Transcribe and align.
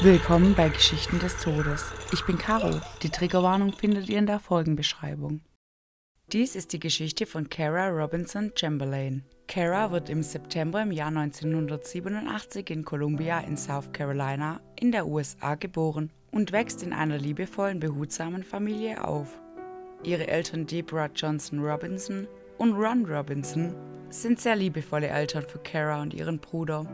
Willkommen 0.00 0.54
bei 0.54 0.68
Geschichten 0.68 1.18
des 1.18 1.42
Todes. 1.42 1.92
Ich 2.12 2.24
bin 2.24 2.38
Caro. 2.38 2.80
Die 3.02 3.10
Triggerwarnung 3.10 3.72
findet 3.72 4.08
ihr 4.08 4.20
in 4.20 4.26
der 4.26 4.38
Folgenbeschreibung. 4.38 5.40
Dies 6.32 6.54
ist 6.54 6.72
die 6.72 6.78
Geschichte 6.78 7.26
von 7.26 7.48
Kara 7.48 7.88
Robinson 7.88 8.52
Chamberlain. 8.54 9.24
Kara 9.48 9.90
wird 9.90 10.08
im 10.08 10.22
September 10.22 10.82
im 10.82 10.92
Jahr 10.92 11.08
1987 11.08 12.70
in 12.70 12.84
Columbia 12.84 13.40
in 13.40 13.56
South 13.56 13.90
Carolina 13.92 14.60
in 14.76 14.92
der 14.92 15.04
USA 15.04 15.56
geboren 15.56 16.12
und 16.30 16.52
wächst 16.52 16.84
in 16.84 16.92
einer 16.92 17.18
liebevollen, 17.18 17.80
behutsamen 17.80 18.44
Familie 18.44 19.04
auf. 19.04 19.40
Ihre 20.04 20.28
Eltern 20.28 20.64
Deborah 20.64 21.10
Johnson 21.12 21.58
Robinson 21.58 22.28
und 22.56 22.74
Ron 22.74 23.04
Robinson 23.04 23.74
sind 24.10 24.38
sehr 24.38 24.54
liebevolle 24.54 25.08
Eltern 25.08 25.42
für 25.42 25.58
Kara 25.58 26.00
und 26.00 26.14
ihren 26.14 26.38
Bruder. 26.38 26.86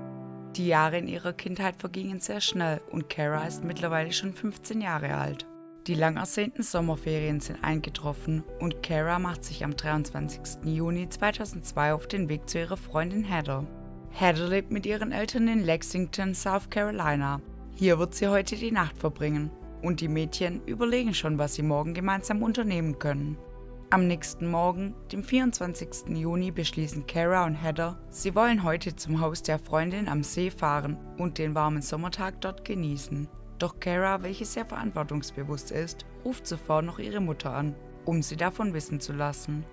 Die 0.56 0.68
Jahre 0.68 0.98
in 0.98 1.08
ihrer 1.08 1.32
Kindheit 1.32 1.74
vergingen 1.76 2.20
sehr 2.20 2.40
schnell 2.40 2.80
und 2.92 3.10
Kara 3.10 3.44
ist 3.44 3.64
mittlerweile 3.64 4.12
schon 4.12 4.32
15 4.32 4.80
Jahre 4.80 5.16
alt. 5.16 5.46
Die 5.88 5.94
lang 5.94 6.16
ersehnten 6.16 6.62
Sommerferien 6.62 7.40
sind 7.40 7.64
eingetroffen 7.64 8.44
und 8.60 8.80
Kara 8.80 9.18
macht 9.18 9.42
sich 9.42 9.64
am 9.64 9.76
23. 9.76 10.64
Juni 10.64 11.08
2002 11.08 11.92
auf 11.92 12.06
den 12.06 12.28
Weg 12.28 12.48
zu 12.48 12.60
ihrer 12.60 12.76
Freundin 12.76 13.24
Heather. 13.24 13.66
Heather 14.12 14.46
lebt 14.46 14.70
mit 14.70 14.86
ihren 14.86 15.10
Eltern 15.10 15.48
in 15.48 15.64
Lexington, 15.64 16.34
South 16.36 16.70
Carolina. 16.70 17.40
Hier 17.74 17.98
wird 17.98 18.14
sie 18.14 18.28
heute 18.28 18.54
die 18.54 18.70
Nacht 18.70 18.96
verbringen 18.96 19.50
und 19.82 20.00
die 20.00 20.08
Mädchen 20.08 20.64
überlegen 20.66 21.14
schon, 21.14 21.36
was 21.36 21.54
sie 21.54 21.62
morgen 21.62 21.94
gemeinsam 21.94 22.44
unternehmen 22.44 23.00
können. 23.00 23.36
Am 23.94 24.08
nächsten 24.08 24.50
Morgen, 24.50 24.92
dem 25.12 25.22
24. 25.22 26.08
Juni, 26.08 26.50
beschließen 26.50 27.06
Kara 27.06 27.46
und 27.46 27.54
Heather, 27.54 27.96
sie 28.10 28.34
wollen 28.34 28.64
heute 28.64 28.96
zum 28.96 29.20
Haus 29.20 29.40
der 29.40 29.60
Freundin 29.60 30.08
am 30.08 30.24
See 30.24 30.50
fahren 30.50 30.96
und 31.16 31.38
den 31.38 31.54
warmen 31.54 31.80
Sommertag 31.80 32.40
dort 32.40 32.64
genießen. 32.64 33.28
Doch 33.60 33.78
Kara, 33.78 34.24
welche 34.24 34.46
sehr 34.46 34.66
verantwortungsbewusst 34.66 35.70
ist, 35.70 36.06
ruft 36.24 36.44
sofort 36.44 36.84
noch 36.84 36.98
ihre 36.98 37.20
Mutter 37.20 37.54
an, 37.54 37.76
um 38.04 38.20
sie 38.20 38.34
davon 38.34 38.74
wissen 38.74 38.98
zu 38.98 39.12
lassen. 39.12 39.64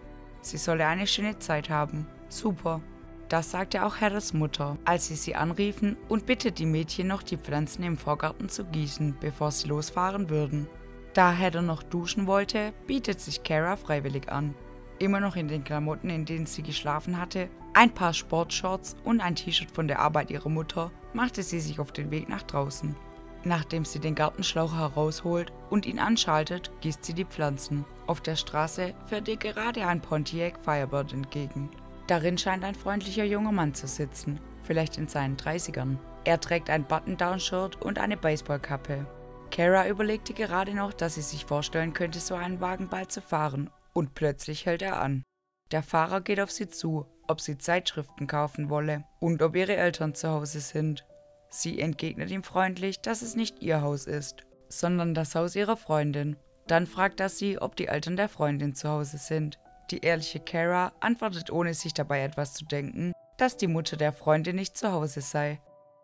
Sie 0.41 0.57
solle 0.57 0.85
eine 0.85 1.07
schöne 1.07 1.39
Zeit 1.39 1.71
haben. 1.71 2.05
Super. 2.29 2.79
Das 3.27 3.49
sagte 3.49 3.83
auch 3.83 4.01
Heathers 4.01 4.33
Mutter, 4.33 4.77
als 4.85 5.07
sie 5.07 5.15
sie 5.15 5.33
anriefen 5.33 5.97
und 6.09 6.27
bittet 6.27 6.59
die 6.59 6.67
Mädchen 6.67 7.07
noch 7.07 7.23
die 7.23 7.37
Pflanzen 7.37 7.81
im 7.81 7.97
Vorgarten 7.97 8.49
zu 8.49 8.65
gießen, 8.65 9.17
bevor 9.19 9.49
sie 9.49 9.67
losfahren 9.67 10.29
würden. 10.29 10.67
Da 11.13 11.31
Heather 11.31 11.61
noch 11.61 11.83
duschen 11.83 12.25
wollte, 12.25 12.73
bietet 12.87 13.19
sich 13.19 13.43
Kara 13.43 13.75
freiwillig 13.75 14.31
an. 14.31 14.55
Immer 14.97 15.19
noch 15.19 15.35
in 15.35 15.47
den 15.47 15.63
Klamotten, 15.63 16.09
in 16.09 16.25
denen 16.25 16.45
sie 16.45 16.63
geschlafen 16.63 17.19
hatte, 17.19 17.49
ein 17.73 17.93
paar 17.93 18.13
Sportshorts 18.13 18.95
und 19.03 19.19
ein 19.19 19.35
T-Shirt 19.35 19.71
von 19.71 19.87
der 19.87 19.99
Arbeit 19.99 20.29
ihrer 20.29 20.49
Mutter, 20.49 20.91
machte 21.13 21.43
sie 21.43 21.59
sich 21.59 21.79
auf 21.79 21.91
den 21.91 22.11
Weg 22.11 22.29
nach 22.29 22.43
draußen. 22.43 22.95
Nachdem 23.43 23.83
sie 23.85 23.99
den 23.99 24.15
Gartenschlauch 24.15 24.75
herausholt 24.75 25.51
und 25.69 25.85
ihn 25.85 25.99
anschaltet, 25.99 26.71
gießt 26.81 27.03
sie 27.03 27.13
die 27.13 27.25
Pflanzen. 27.25 27.85
Auf 28.05 28.21
der 28.21 28.35
Straße 28.35 28.93
fährt 29.07 29.27
ihr 29.27 29.37
gerade 29.37 29.87
ein 29.87 30.01
Pontiac 30.01 30.59
Firebird 30.63 31.11
entgegen. 31.13 31.69
Darin 32.07 32.37
scheint 32.37 32.63
ein 32.63 32.75
freundlicher 32.75 33.23
junger 33.23 33.51
Mann 33.51 33.73
zu 33.73 33.87
sitzen, 33.87 34.39
vielleicht 34.63 34.97
in 34.97 35.07
seinen 35.07 35.37
30ern. 35.37 35.97
Er 36.23 36.39
trägt 36.39 36.69
ein 36.69 36.85
Button-Down-Shirt 36.85 37.81
und 37.81 37.97
eine 37.97 38.17
Baseballkappe. 38.17 39.07
Kara 39.51 39.87
überlegte 39.87 40.33
gerade 40.33 40.73
noch, 40.73 40.93
dass 40.93 41.15
sie 41.15 41.21
sich 41.21 41.45
vorstellen 41.45 41.93
könnte, 41.93 42.19
so 42.19 42.35
einen 42.35 42.61
Wagen 42.61 42.89
bald 42.89 43.11
zu 43.11 43.21
fahren, 43.21 43.69
und 43.93 44.15
plötzlich 44.15 44.65
hält 44.65 44.81
er 44.81 45.01
an. 45.01 45.23
Der 45.71 45.83
Fahrer 45.83 46.21
geht 46.21 46.39
auf 46.39 46.51
sie 46.51 46.67
zu, 46.67 47.05
ob 47.27 47.39
sie 47.39 47.57
Zeitschriften 47.57 48.27
kaufen 48.27 48.69
wolle 48.69 49.03
und 49.19 49.41
ob 49.41 49.55
ihre 49.55 49.75
Eltern 49.75 50.15
zu 50.15 50.29
Hause 50.29 50.59
sind. 50.59 51.05
Sie 51.49 51.79
entgegnet 51.79 52.31
ihm 52.31 52.43
freundlich, 52.43 53.01
dass 53.01 53.21
es 53.21 53.35
nicht 53.35 53.61
ihr 53.61 53.81
Haus 53.81 54.05
ist, 54.07 54.45
sondern 54.69 55.13
das 55.13 55.35
Haus 55.35 55.55
ihrer 55.55 55.77
Freundin. 55.77 56.37
Dann 56.67 56.87
fragt 56.87 57.19
er 57.19 57.29
sie, 57.29 57.61
ob 57.61 57.75
die 57.75 57.87
Eltern 57.87 58.15
der 58.15 58.29
Freundin 58.29 58.73
zu 58.73 58.89
Hause 58.89 59.17
sind. 59.17 59.59
Die 59.91 59.99
ehrliche 59.99 60.39
Kara 60.39 60.93
antwortet, 61.01 61.51
ohne 61.51 61.73
sich 61.73 61.93
dabei 61.93 62.23
etwas 62.23 62.53
zu 62.53 62.65
denken, 62.65 63.11
dass 63.37 63.57
die 63.57 63.67
Mutter 63.67 63.97
der 63.97 64.13
Freundin 64.13 64.55
nicht 64.55 64.77
zu 64.77 64.91
Hause 64.91 65.21
sei. 65.21 65.59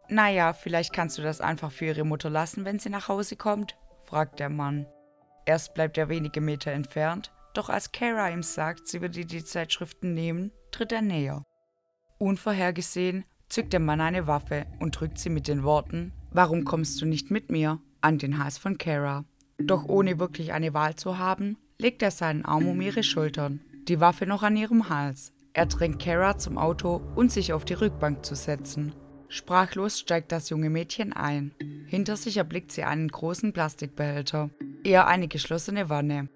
Naja, 0.09 0.53
vielleicht 0.53 0.93
kannst 0.93 1.17
du 1.17 1.21
das 1.21 1.41
einfach 1.41 1.71
für 1.71 1.85
ihre 1.85 2.05
Mutter 2.05 2.29
lassen, 2.29 2.65
wenn 2.65 2.79
sie 2.79 2.89
nach 2.89 3.07
Hause 3.07 3.35
kommt, 3.35 3.77
fragt 4.05 4.39
der 4.39 4.49
Mann. 4.49 4.85
Erst 5.45 5.73
bleibt 5.73 5.97
er 5.97 6.09
wenige 6.09 6.41
Meter 6.41 6.71
entfernt, 6.71 7.31
doch 7.53 7.69
als 7.69 7.91
Kara 7.91 8.29
ihm 8.29 8.43
sagt, 8.43 8.87
sie 8.87 9.01
würde 9.01 9.25
die 9.25 9.43
Zeitschriften 9.43 10.13
nehmen, 10.13 10.51
tritt 10.71 10.91
er 10.91 11.01
näher. 11.01 11.43
Unvorhergesehen 12.19 13.25
zückt 13.49 13.73
der 13.73 13.79
Mann 13.79 14.01
eine 14.01 14.27
Waffe 14.27 14.65
und 14.79 14.99
drückt 14.99 15.19
sie 15.19 15.29
mit 15.29 15.47
den 15.47 15.63
Worten 15.63 16.13
Warum 16.31 16.65
kommst 16.65 17.01
du 17.01 17.05
nicht 17.05 17.31
mit 17.31 17.49
mir? 17.49 17.79
an 18.01 18.19
den 18.19 18.37
Hals 18.37 18.57
von 18.59 18.77
Kara. 18.77 19.25
Doch 19.57 19.85
ohne 19.85 20.19
wirklich 20.19 20.53
eine 20.53 20.73
Wahl 20.73 20.95
zu 20.95 21.17
haben, 21.17 21.57
legt 21.79 22.03
er 22.03 22.11
seinen 22.11 22.45
Arm 22.45 22.67
um 22.67 22.79
ihre 22.79 23.01
Schultern, 23.01 23.61
die 23.87 23.99
Waffe 23.99 24.27
noch 24.27 24.43
an 24.43 24.55
ihrem 24.55 24.87
Hals. 24.89 25.33
Er 25.53 25.65
drängt 25.65 25.99
Kara 25.99 26.37
zum 26.37 26.59
Auto 26.59 27.01
und 27.15 27.31
sich 27.31 27.53
auf 27.53 27.65
die 27.65 27.73
Rückbank 27.73 28.23
zu 28.23 28.35
setzen. 28.35 28.93
Sprachlos 29.29 29.99
steigt 29.99 30.31
das 30.31 30.49
junge 30.49 30.69
Mädchen 30.69 31.13
ein. 31.13 31.51
Hinter 31.87 32.15
sich 32.15 32.37
erblickt 32.37 32.71
sie 32.71 32.83
einen 32.83 33.09
großen 33.09 33.51
Plastikbehälter, 33.51 34.49
eher 34.83 35.07
eine 35.07 35.27
geschlossene 35.27 35.89
Wanne. 35.89 36.29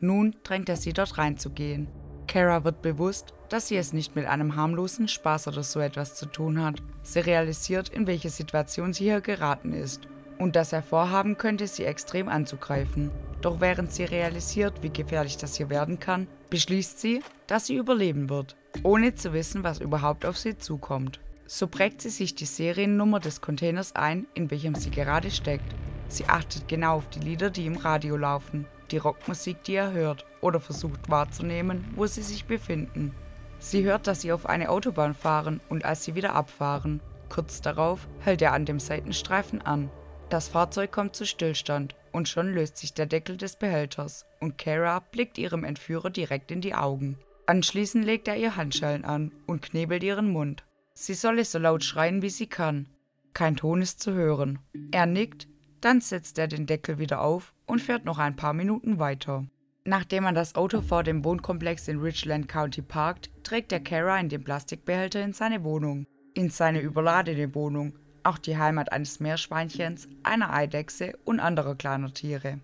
Nun 0.00 0.34
drängt 0.42 0.68
er 0.68 0.76
sie 0.76 0.92
dort 0.92 1.18
reinzugehen. 1.18 1.88
Kara 2.26 2.64
wird 2.64 2.82
bewusst, 2.82 3.34
dass 3.48 3.68
sie 3.68 3.76
es 3.76 3.92
nicht 3.92 4.16
mit 4.16 4.26
einem 4.26 4.56
harmlosen 4.56 5.06
Spaß 5.06 5.48
oder 5.48 5.62
so 5.62 5.78
etwas 5.80 6.16
zu 6.16 6.26
tun 6.26 6.62
hat. 6.62 6.82
Sie 7.02 7.20
realisiert, 7.20 7.90
in 7.90 8.06
welche 8.06 8.30
Situation 8.30 8.92
sie 8.92 9.04
hier 9.04 9.20
geraten 9.20 9.72
ist 9.72 10.08
und 10.38 10.56
dass 10.56 10.72
er 10.72 10.82
vorhaben 10.82 11.38
könnte, 11.38 11.68
sie 11.68 11.84
extrem 11.84 12.28
anzugreifen. 12.28 13.10
Doch 13.42 13.60
während 13.60 13.92
sie 13.92 14.04
realisiert, 14.04 14.82
wie 14.82 14.90
gefährlich 14.90 15.36
das 15.36 15.56
hier 15.56 15.70
werden 15.70 16.00
kann, 16.00 16.26
beschließt 16.50 16.98
sie, 16.98 17.22
dass 17.46 17.66
sie 17.66 17.76
überleben 17.76 18.28
wird, 18.28 18.56
ohne 18.82 19.14
zu 19.14 19.32
wissen, 19.32 19.62
was 19.62 19.80
überhaupt 19.80 20.26
auf 20.26 20.38
sie 20.38 20.58
zukommt. 20.58 21.20
So 21.46 21.66
prägt 21.66 22.00
sie 22.00 22.10
sich 22.10 22.34
die 22.34 22.46
Seriennummer 22.46 23.20
des 23.20 23.40
Containers 23.40 23.94
ein, 23.94 24.26
in 24.34 24.50
welchem 24.50 24.74
sie 24.74 24.90
gerade 24.90 25.30
steckt. 25.30 25.74
Sie 26.08 26.26
achtet 26.26 26.68
genau 26.68 26.96
auf 26.96 27.08
die 27.08 27.20
Lieder, 27.20 27.50
die 27.50 27.66
im 27.66 27.76
Radio 27.76 28.16
laufen, 28.16 28.66
die 28.90 28.98
Rockmusik, 28.98 29.64
die 29.64 29.74
er 29.74 29.92
hört 29.92 30.26
oder 30.40 30.60
versucht 30.60 31.10
wahrzunehmen, 31.10 31.84
wo 31.96 32.06
sie 32.06 32.22
sich 32.22 32.44
befinden. 32.44 33.14
Sie 33.58 33.84
hört, 33.84 34.06
dass 34.06 34.22
sie 34.22 34.32
auf 34.32 34.46
eine 34.46 34.70
Autobahn 34.70 35.14
fahren 35.14 35.60
und 35.68 35.84
als 35.84 36.04
sie 36.04 36.14
wieder 36.14 36.34
abfahren. 36.34 37.00
Kurz 37.28 37.62
darauf 37.62 38.08
hält 38.20 38.42
er 38.42 38.52
an 38.52 38.66
dem 38.66 38.80
Seitenstreifen 38.80 39.62
an. 39.62 39.90
Das 40.28 40.48
Fahrzeug 40.48 40.92
kommt 40.92 41.14
zu 41.16 41.24
Stillstand 41.24 41.94
und 42.10 42.28
schon 42.28 42.52
löst 42.52 42.76
sich 42.76 42.92
der 42.92 43.06
Deckel 43.06 43.36
des 43.36 43.56
Behälters 43.56 44.26
und 44.40 44.58
Kara 44.58 44.98
blickt 44.98 45.38
ihrem 45.38 45.64
Entführer 45.64 46.10
direkt 46.10 46.50
in 46.50 46.60
die 46.60 46.74
Augen. 46.74 47.18
Anschließend 47.46 48.04
legt 48.04 48.28
er 48.28 48.36
ihr 48.36 48.56
Handschellen 48.56 49.04
an 49.04 49.32
und 49.46 49.62
knebelt 49.62 50.02
ihren 50.02 50.30
Mund. 50.30 50.64
Sie 51.02 51.14
solle 51.14 51.44
so 51.44 51.58
laut 51.58 51.82
schreien, 51.82 52.22
wie 52.22 52.30
sie 52.30 52.46
kann. 52.46 52.86
Kein 53.34 53.56
Ton 53.56 53.82
ist 53.82 53.98
zu 53.98 54.12
hören. 54.12 54.60
Er 54.92 55.06
nickt, 55.06 55.48
dann 55.80 56.00
setzt 56.00 56.38
er 56.38 56.46
den 56.46 56.64
Deckel 56.64 57.00
wieder 57.00 57.22
auf 57.22 57.54
und 57.66 57.82
fährt 57.82 58.04
noch 58.04 58.18
ein 58.18 58.36
paar 58.36 58.52
Minuten 58.52 59.00
weiter. 59.00 59.44
Nachdem 59.84 60.22
man 60.22 60.36
das 60.36 60.54
Auto 60.54 60.80
vor 60.80 61.02
dem 61.02 61.24
Wohnkomplex 61.24 61.88
in 61.88 61.98
Richland 61.98 62.46
County 62.46 62.82
parkt, 62.82 63.32
trägt 63.42 63.72
er 63.72 63.80
Kara 63.80 64.20
in 64.20 64.28
den 64.28 64.44
Plastikbehälter 64.44 65.24
in 65.24 65.32
seine 65.32 65.64
Wohnung. 65.64 66.06
In 66.34 66.50
seine 66.50 66.78
überladene 66.78 67.52
Wohnung, 67.52 67.98
auch 68.22 68.38
die 68.38 68.56
Heimat 68.56 68.92
eines 68.92 69.18
Meerschweinchens, 69.18 70.06
einer 70.22 70.52
Eidechse 70.52 71.18
und 71.24 71.40
anderer 71.40 71.74
kleiner 71.74 72.14
Tiere. 72.14 72.60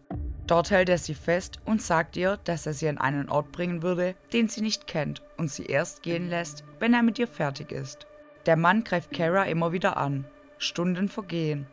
Dort 0.47 0.71
hält 0.71 0.91
er 0.91 0.99
sie 0.99 1.15
fest 1.15 1.59
und 1.65 1.83
sagt 1.83 2.17
ihr, 2.17 2.37
dass 2.45 2.67
er 2.67 2.73
sie 2.73 2.89
an 2.89 2.99
einen 2.99 3.29
Ort 3.31 3.51
bringen 3.51 3.83
würde, 3.83 4.15
den 4.33 4.47
sie 4.47 4.61
nicht 4.61 4.87
kennt 4.87 5.23
und 5.39 5.51
sie 5.51 5.67
erst 5.67 6.05
gehen 6.05 6.29
lässt, 6.31 6.63
wenn 6.79 6.95
er 6.95 7.03
mit 7.03 7.19
ihr 7.19 7.27
fertig 7.27 7.73
ist. 7.73 8.07
Der 8.49 8.57
Mann 8.57 8.83
greift 8.83 9.13
Kara 9.13 9.43
immer 9.43 9.73
wieder 9.73 9.99
an. 9.99 10.25
Stunden 10.57 11.11
vergehen. 11.11 11.67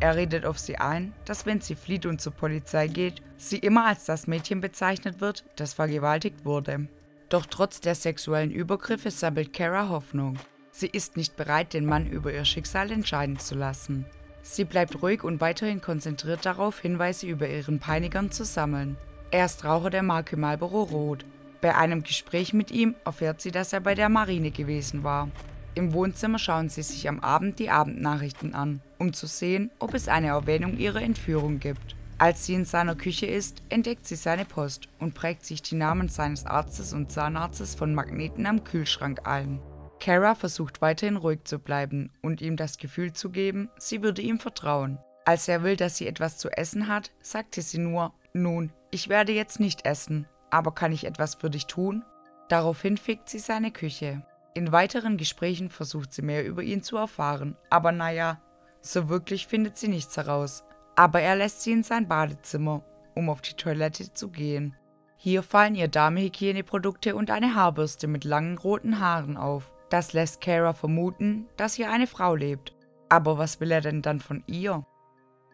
Er 0.00 0.16
redet 0.16 0.44
auf 0.44 0.58
sie 0.58 0.76
ein, 0.76 1.12
dass 1.24 1.46
wenn 1.46 1.60
sie 1.60 1.76
flieht 1.76 2.04
und 2.04 2.20
zur 2.20 2.32
Polizei 2.32 2.88
geht, 2.88 3.22
sie 3.36 3.58
immer 3.58 3.86
als 3.86 4.06
das 4.06 4.26
Mädchen 4.26 4.60
bezeichnet 4.60 5.20
wird, 5.20 5.44
das 5.54 5.74
vergewaltigt 5.74 6.44
wurde. 6.44 6.88
Doch 7.28 7.46
trotz 7.46 7.80
der 7.80 7.94
sexuellen 7.94 8.50
Übergriffe 8.50 9.12
sammelt 9.12 9.52
Kara 9.52 9.88
Hoffnung. 9.88 10.36
Sie 10.72 10.88
ist 10.88 11.16
nicht 11.16 11.36
bereit, 11.36 11.72
den 11.72 11.86
Mann 11.86 12.08
über 12.08 12.32
ihr 12.32 12.44
Schicksal 12.44 12.90
entscheiden 12.90 13.38
zu 13.38 13.54
lassen. 13.54 14.04
Sie 14.42 14.64
bleibt 14.64 15.00
ruhig 15.02 15.22
und 15.22 15.40
weiterhin 15.40 15.80
konzentriert 15.80 16.44
darauf, 16.44 16.80
Hinweise 16.80 17.28
über 17.28 17.48
ihren 17.48 17.78
Peinigern 17.78 18.32
zu 18.32 18.44
sammeln. 18.44 18.96
Er 19.30 19.44
ist 19.44 19.64
Raucher 19.64 19.90
der 19.90 20.02
Marke 20.02 20.36
Marlboro 20.36 20.82
Rot. 20.82 21.24
Bei 21.60 21.76
einem 21.76 22.02
Gespräch 22.02 22.52
mit 22.52 22.72
ihm 22.72 22.96
erfährt 23.04 23.40
sie, 23.40 23.52
dass 23.52 23.72
er 23.72 23.78
bei 23.78 23.94
der 23.94 24.08
Marine 24.08 24.50
gewesen 24.50 25.04
war. 25.04 25.28
Im 25.76 25.92
Wohnzimmer 25.92 26.38
schauen 26.38 26.70
sie 26.70 26.82
sich 26.82 27.06
am 27.06 27.20
Abend 27.20 27.58
die 27.58 27.68
Abendnachrichten 27.68 28.54
an, 28.54 28.80
um 28.98 29.12
zu 29.12 29.26
sehen, 29.26 29.70
ob 29.78 29.92
es 29.92 30.08
eine 30.08 30.28
Erwähnung 30.28 30.78
ihrer 30.78 31.02
Entführung 31.02 31.60
gibt. 31.60 31.94
Als 32.16 32.46
sie 32.46 32.54
in 32.54 32.64
seiner 32.64 32.94
Küche 32.94 33.26
ist, 33.26 33.62
entdeckt 33.68 34.06
sie 34.06 34.14
seine 34.14 34.46
Post 34.46 34.88
und 34.98 35.12
prägt 35.12 35.44
sich 35.44 35.60
die 35.60 35.74
Namen 35.74 36.08
seines 36.08 36.46
Arztes 36.46 36.94
und 36.94 37.12
Zahnarztes 37.12 37.74
von 37.74 37.94
Magneten 37.94 38.46
am 38.46 38.64
Kühlschrank 38.64 39.28
ein. 39.28 39.60
Kara 40.00 40.34
versucht 40.34 40.80
weiterhin 40.80 41.16
ruhig 41.16 41.40
zu 41.44 41.58
bleiben 41.58 42.10
und 42.22 42.40
ihm 42.40 42.56
das 42.56 42.78
Gefühl 42.78 43.12
zu 43.12 43.28
geben, 43.28 43.68
sie 43.76 44.02
würde 44.02 44.22
ihm 44.22 44.38
vertrauen. 44.38 44.98
Als 45.26 45.46
er 45.46 45.62
will, 45.62 45.76
dass 45.76 45.98
sie 45.98 46.06
etwas 46.06 46.38
zu 46.38 46.48
essen 46.48 46.88
hat, 46.88 47.10
sagte 47.20 47.60
sie 47.60 47.78
nur, 47.78 48.14
nun, 48.32 48.72
ich 48.90 49.10
werde 49.10 49.32
jetzt 49.32 49.60
nicht 49.60 49.84
essen, 49.84 50.26
aber 50.48 50.72
kann 50.72 50.92
ich 50.92 51.04
etwas 51.04 51.34
für 51.34 51.50
dich 51.50 51.66
tun? 51.66 52.02
Daraufhin 52.48 52.96
fickt 52.96 53.28
sie 53.28 53.40
seine 53.40 53.72
Küche. 53.72 54.22
In 54.56 54.72
weiteren 54.72 55.18
Gesprächen 55.18 55.68
versucht 55.68 56.14
sie 56.14 56.22
mehr 56.22 56.46
über 56.46 56.62
ihn 56.62 56.82
zu 56.82 56.96
erfahren, 56.96 57.58
aber 57.68 57.92
naja, 57.92 58.40
so 58.80 59.10
wirklich 59.10 59.46
findet 59.46 59.76
sie 59.76 59.88
nichts 59.88 60.16
heraus. 60.16 60.64
Aber 60.96 61.20
er 61.20 61.36
lässt 61.36 61.60
sie 61.60 61.72
in 61.72 61.82
sein 61.82 62.08
Badezimmer, 62.08 62.82
um 63.14 63.28
auf 63.28 63.42
die 63.42 63.52
Toilette 63.52 64.14
zu 64.14 64.30
gehen. 64.30 64.74
Hier 65.18 65.42
fallen 65.42 65.74
ihr 65.74 65.88
Damehygieneprodukte 65.88 67.16
und 67.16 67.30
eine 67.30 67.54
Haarbürste 67.54 68.06
mit 68.06 68.24
langen 68.24 68.56
roten 68.56 68.98
Haaren 68.98 69.36
auf. 69.36 69.74
Das 69.90 70.14
lässt 70.14 70.40
Kara 70.40 70.72
vermuten, 70.72 71.46
dass 71.58 71.74
hier 71.74 71.90
eine 71.90 72.06
Frau 72.06 72.34
lebt. 72.34 72.74
Aber 73.10 73.36
was 73.36 73.60
will 73.60 73.70
er 73.70 73.82
denn 73.82 74.00
dann 74.00 74.20
von 74.20 74.42
ihr? 74.46 74.86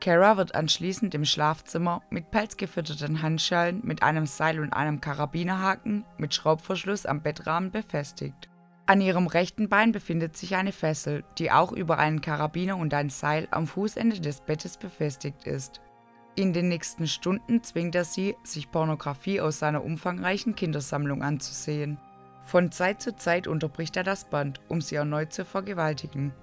Kara 0.00 0.36
wird 0.36 0.54
anschließend 0.54 1.12
im 1.16 1.24
Schlafzimmer 1.24 2.02
mit 2.10 2.30
pelzgefütterten 2.30 3.20
Handschellen 3.20 3.80
mit 3.82 4.04
einem 4.04 4.26
Seil 4.26 4.60
und 4.60 4.72
einem 4.72 5.00
Karabinerhaken 5.00 6.04
mit 6.18 6.34
Schraubverschluss 6.34 7.04
am 7.04 7.20
Bettrahmen 7.24 7.72
befestigt. 7.72 8.48
An 8.92 9.00
ihrem 9.00 9.26
rechten 9.26 9.70
Bein 9.70 9.90
befindet 9.90 10.36
sich 10.36 10.54
eine 10.54 10.70
Fessel, 10.70 11.24
die 11.38 11.50
auch 11.50 11.72
über 11.72 11.96
einen 11.96 12.20
Karabiner 12.20 12.76
und 12.76 12.92
ein 12.92 13.08
Seil 13.08 13.48
am 13.50 13.66
Fußende 13.66 14.20
des 14.20 14.42
Bettes 14.42 14.76
befestigt 14.76 15.46
ist. 15.46 15.80
In 16.34 16.52
den 16.52 16.68
nächsten 16.68 17.06
Stunden 17.06 17.62
zwingt 17.62 17.94
er 17.94 18.04
sie, 18.04 18.36
sich 18.44 18.70
Pornografie 18.70 19.40
aus 19.40 19.60
seiner 19.60 19.82
umfangreichen 19.82 20.56
Kindersammlung 20.56 21.22
anzusehen. 21.22 21.96
Von 22.44 22.70
Zeit 22.70 23.00
zu 23.00 23.16
Zeit 23.16 23.46
unterbricht 23.46 23.96
er 23.96 24.04
das 24.04 24.28
Band, 24.28 24.60
um 24.68 24.82
sie 24.82 24.96
erneut 24.96 25.32
zu 25.32 25.46
vergewaltigen. 25.46 26.34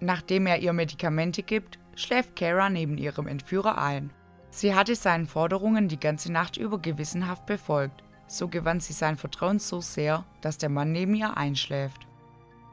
Nachdem 0.00 0.48
er 0.48 0.58
ihr 0.58 0.72
Medikamente 0.72 1.44
gibt, 1.44 1.78
schläft 1.94 2.34
Kara 2.34 2.68
neben 2.68 2.98
ihrem 2.98 3.28
Entführer 3.28 3.78
ein. 3.78 4.10
Sie 4.50 4.74
hatte 4.74 4.96
seinen 4.96 5.28
Forderungen 5.28 5.86
die 5.86 6.00
ganze 6.00 6.32
Nacht 6.32 6.56
über 6.56 6.80
gewissenhaft 6.80 7.46
befolgt, 7.46 8.02
so 8.32 8.48
gewann 8.48 8.80
sie 8.80 8.92
sein 8.92 9.16
Vertrauen 9.16 9.58
so 9.58 9.80
sehr, 9.80 10.24
dass 10.40 10.58
der 10.58 10.68
Mann 10.68 10.92
neben 10.92 11.14
ihr 11.14 11.36
einschläft. 11.36 12.06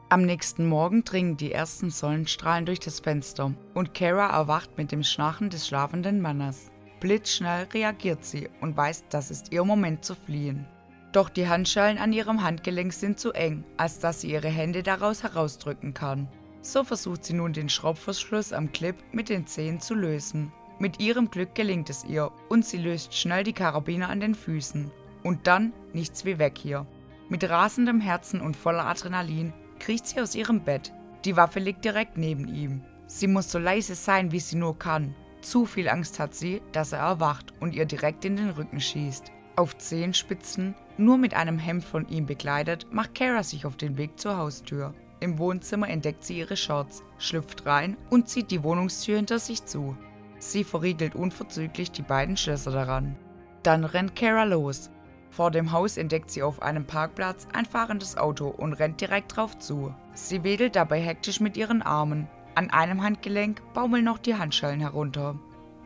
Am 0.08 0.22
nächsten 0.22 0.66
Morgen 0.66 1.04
dringen 1.04 1.36
die 1.36 1.52
ersten 1.52 1.90
Sonnenstrahlen 1.90 2.66
durch 2.66 2.80
das 2.80 3.00
Fenster 3.00 3.52
und 3.74 3.94
Kara 3.94 4.28
erwacht 4.30 4.76
mit 4.76 4.90
dem 4.90 5.04
Schnarchen 5.04 5.50
des 5.50 5.68
schlafenden 5.68 6.20
Mannes. 6.20 6.70
Blitzschnell 6.98 7.68
reagiert 7.72 8.24
sie 8.24 8.48
und 8.60 8.76
weiß, 8.76 9.04
das 9.08 9.30
ist 9.30 9.52
ihr 9.52 9.64
Moment 9.64 10.04
zu 10.04 10.14
fliehen. 10.14 10.66
Doch 11.12 11.28
die 11.28 11.48
Handschellen 11.48 11.98
an 11.98 12.12
ihrem 12.12 12.42
Handgelenk 12.42 12.92
sind 12.92 13.20
zu 13.20 13.32
eng, 13.32 13.64
als 13.76 13.98
dass 13.98 14.20
sie 14.20 14.32
ihre 14.32 14.48
Hände 14.48 14.82
daraus 14.82 15.22
herausdrücken 15.22 15.94
kann. 15.94 16.28
So 16.62 16.84
versucht 16.84 17.24
sie 17.24 17.32
nun 17.32 17.52
den 17.52 17.68
Schraubverschluss 17.68 18.52
am 18.52 18.72
Clip 18.72 18.96
mit 19.12 19.28
den 19.28 19.46
Zehen 19.46 19.80
zu 19.80 19.94
lösen. 19.94 20.52
Mit 20.78 21.00
ihrem 21.00 21.30
Glück 21.30 21.54
gelingt 21.54 21.90
es 21.90 22.04
ihr 22.04 22.30
und 22.48 22.64
sie 22.64 22.78
löst 22.78 23.14
schnell 23.14 23.44
die 23.44 23.52
Karabiner 23.52 24.08
an 24.08 24.20
den 24.20 24.34
Füßen. 24.34 24.90
Und 25.22 25.46
dann 25.46 25.72
nichts 25.92 26.24
wie 26.24 26.38
weg 26.38 26.58
hier. 26.58 26.86
Mit 27.28 27.48
rasendem 27.48 28.00
Herzen 28.00 28.40
und 28.40 28.56
voller 28.56 28.86
Adrenalin 28.86 29.52
kriecht 29.78 30.06
sie 30.06 30.20
aus 30.20 30.34
ihrem 30.34 30.60
Bett. 30.60 30.92
Die 31.24 31.36
Waffe 31.36 31.60
liegt 31.60 31.84
direkt 31.84 32.16
neben 32.16 32.48
ihm. 32.48 32.82
Sie 33.06 33.26
muss 33.26 33.50
so 33.50 33.58
leise 33.58 33.94
sein, 33.94 34.32
wie 34.32 34.40
sie 34.40 34.56
nur 34.56 34.78
kann. 34.78 35.14
Zu 35.42 35.64
viel 35.64 35.88
Angst 35.88 36.18
hat 36.18 36.34
sie, 36.34 36.62
dass 36.72 36.92
er 36.92 37.00
erwacht 37.00 37.52
und 37.60 37.74
ihr 37.74 37.86
direkt 37.86 38.24
in 38.24 38.36
den 38.36 38.50
Rücken 38.50 38.80
schießt. 38.80 39.32
Auf 39.56 39.76
Zehenspitzen, 39.78 40.74
nur 40.96 41.18
mit 41.18 41.34
einem 41.34 41.58
Hemd 41.58 41.84
von 41.84 42.08
ihm 42.08 42.26
begleitet, 42.26 42.86
macht 42.92 43.14
Kara 43.14 43.42
sich 43.42 43.66
auf 43.66 43.76
den 43.76 43.96
Weg 43.96 44.18
zur 44.18 44.36
Haustür. 44.36 44.94
Im 45.20 45.38
Wohnzimmer 45.38 45.88
entdeckt 45.88 46.24
sie 46.24 46.38
ihre 46.38 46.56
Shorts, 46.56 47.02
schlüpft 47.18 47.66
rein 47.66 47.96
und 48.08 48.28
zieht 48.28 48.50
die 48.50 48.62
Wohnungstür 48.62 49.16
hinter 49.16 49.38
sich 49.38 49.64
zu. 49.64 49.96
Sie 50.38 50.64
verriegelt 50.64 51.14
unverzüglich 51.14 51.90
die 51.90 52.02
beiden 52.02 52.36
Schlösser 52.36 52.70
daran. 52.70 53.16
Dann 53.62 53.84
rennt 53.84 54.16
Kara 54.16 54.44
los. 54.44 54.90
Vor 55.30 55.50
dem 55.50 55.72
Haus 55.72 55.96
entdeckt 55.96 56.30
sie 56.30 56.42
auf 56.42 56.60
einem 56.60 56.84
Parkplatz 56.84 57.46
ein 57.52 57.64
fahrendes 57.64 58.16
Auto 58.16 58.48
und 58.48 58.74
rennt 58.74 59.00
direkt 59.00 59.36
drauf 59.36 59.58
zu. 59.58 59.94
Sie 60.12 60.42
wedelt 60.42 60.76
dabei 60.76 61.00
hektisch 61.00 61.40
mit 61.40 61.56
ihren 61.56 61.82
Armen. 61.82 62.28
An 62.56 62.70
einem 62.70 63.02
Handgelenk 63.02 63.62
baumeln 63.72 64.04
noch 64.04 64.18
die 64.18 64.34
Handschellen 64.34 64.80
herunter. 64.80 65.38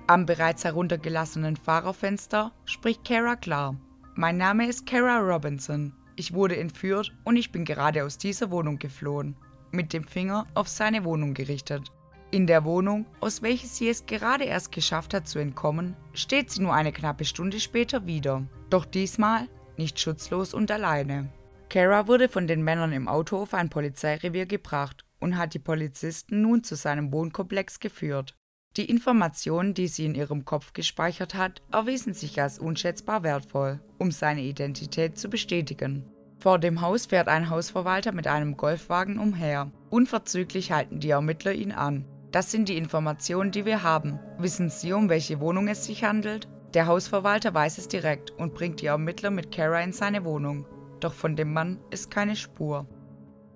Am 0.06 0.26
bereits 0.26 0.64
heruntergelassenen 0.64 1.56
Fahrerfenster 1.56 2.52
spricht 2.64 3.05
Kara 3.05 3.37
klar. 3.37 3.76
Mein 4.14 4.38
Name 4.38 4.67
ist 4.67 4.87
Kara 4.87 5.19
Robinson. 5.19 5.93
Ich 6.17 6.32
wurde 6.32 6.56
entführt 6.56 7.12
und 7.25 7.37
ich 7.37 7.52
bin 7.52 7.64
gerade 7.64 8.05
aus 8.05 8.19
dieser 8.19 8.50
Wohnung 8.50 8.79
geflohen, 8.79 9.37
mit 9.73 9.93
dem 9.93 10.05
Finger 10.05 10.47
auf 10.55 10.69
seine 10.69 11.05
Wohnung 11.05 11.35
gerichtet. 11.35 11.90
In 12.35 12.49
der 12.49 12.65
Wohnung, 12.65 13.07
aus 13.21 13.43
welcher 13.43 13.69
sie 13.69 13.89
es 13.89 14.07
gerade 14.07 14.43
erst 14.43 14.73
geschafft 14.73 15.15
hat 15.15 15.29
zu 15.29 15.39
entkommen, 15.39 15.95
steht 16.15 16.51
sie 16.51 16.63
nur 16.63 16.75
eine 16.75 16.91
knappe 16.91 17.25
Stunde 17.25 17.61
später 17.61 18.07
wieder. 18.07 18.43
Doch 18.71 18.85
diesmal 18.85 19.47
nicht 19.77 20.01
schutzlos 20.01 20.53
und 20.53 20.73
alleine. 20.73 21.33
Kara 21.71 22.09
wurde 22.09 22.29
von 22.29 22.49
den 22.49 22.65
Männern 22.65 22.91
im 22.93 23.07
Auto 23.07 23.37
auf 23.37 23.55
ein 23.55 23.71
Polizeirevier 23.71 24.47
gebracht 24.47 25.05
und 25.21 25.39
hat 25.39 25.55
die 25.55 25.61
Polizisten 25.61 26.43
nun 26.43 26.65
zu 26.65 26.75
seinem 26.75 27.13
Wohnkomplex 27.13 27.79
geführt. 27.79 28.35
Die 28.77 28.91
Informationen, 28.91 29.73
die 29.73 29.87
sie 29.87 30.05
in 30.05 30.17
ihrem 30.17 30.45
Kopf 30.45 30.73
gespeichert 30.73 31.37
hat, 31.37 31.63
erwiesen 31.71 32.15
sich 32.15 32.43
als 32.43 32.59
unschätzbar 32.59 33.23
wertvoll, 33.23 33.79
um 33.99 34.11
seine 34.11 34.43
Identität 34.43 35.17
zu 35.21 35.29
bestätigen. 35.29 36.05
Vor 36.41 36.59
dem 36.59 36.81
Haus 36.81 37.07
fährt 37.07 37.29
ein 37.29 37.49
Hausverwalter 37.49 38.11
mit 38.11 38.27
einem 38.27 38.57
Golfwagen 38.57 39.21
umher. 39.21 39.71
Unverzüglich 39.89 40.73
halten 40.73 40.99
die 40.99 41.11
Ermittler 41.11 41.53
ihn 41.53 41.71
an. 41.71 42.05
Das 42.35 42.51
sind 42.51 42.69
die 42.69 42.77
Informationen, 42.77 43.53
die 43.53 43.65
wir 43.65 43.85
haben. 43.85 44.19
Wissen 44.39 44.69
Sie, 44.69 44.93
um 44.93 45.09
welche 45.09 45.39
Wohnung 45.39 45.69
es 45.69 45.85
sich 45.85 46.03
handelt? 46.03 46.49
Der 46.75 46.89
Hausverwalter 46.89 47.55
weiß 47.55 47.79
es 47.79 47.87
direkt 47.87 48.33
und 48.33 48.55
bringt 48.55 48.81
die 48.81 48.87
Ermittler 48.87 49.31
mit 49.31 49.53
Kara 49.53 49.81
in 49.83 49.93
seine 49.93 50.25
Wohnung. 50.25 50.67
Doch 50.99 51.13
von 51.13 51.37
dem 51.37 51.53
Mann 51.53 51.79
ist 51.91 52.11
keine 52.11 52.35
Spur. 52.35 52.89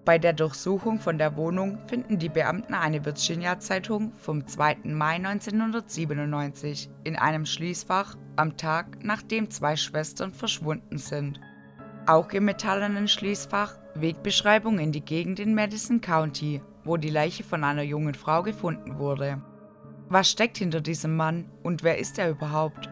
Bei 0.05 0.17
der 0.17 0.33
Durchsuchung 0.33 1.01
von 1.01 1.19
der 1.19 1.37
Wohnung 1.37 1.81
finden 1.89 2.21
die 2.21 2.29
Beamten 2.29 2.73
eine 2.73 3.05
Virginia-Zeitung 3.05 4.13
vom 4.13 4.47
2. 4.47 4.77
Mai 4.85 5.17
1997 5.17 6.89
in 7.03 7.17
einem 7.17 7.47
Schließfach 7.47 8.15
am 8.37 8.57
Tag, 8.57 8.99
nachdem 9.03 9.51
zwei 9.51 9.75
Schwestern 9.75 10.33
verschwunden 10.33 10.99
sind. 10.99 11.41
Auch 12.07 12.31
im 12.31 12.45
metallenen 12.45 13.09
Schließfach 13.09 13.77
Wegbeschreibung 13.97 14.79
in 14.79 14.93
die 14.93 15.05
Gegend 15.05 15.41
in 15.41 15.53
Madison 15.53 16.01
County, 16.01 16.63
wo 16.89 16.97
die 16.97 17.11
Leiche 17.11 17.45
von 17.45 17.63
einer 17.63 17.83
jungen 17.83 18.15
Frau 18.15 18.43
gefunden 18.43 18.99
wurde. 18.99 19.43
Was 20.09 20.31
steckt 20.31 20.57
hinter 20.57 20.81
diesem 20.81 21.15
Mann 21.15 21.51
und 21.63 21.83
wer 21.83 21.99
ist 21.99 22.19
er 22.19 22.31
überhaupt? 22.31 22.89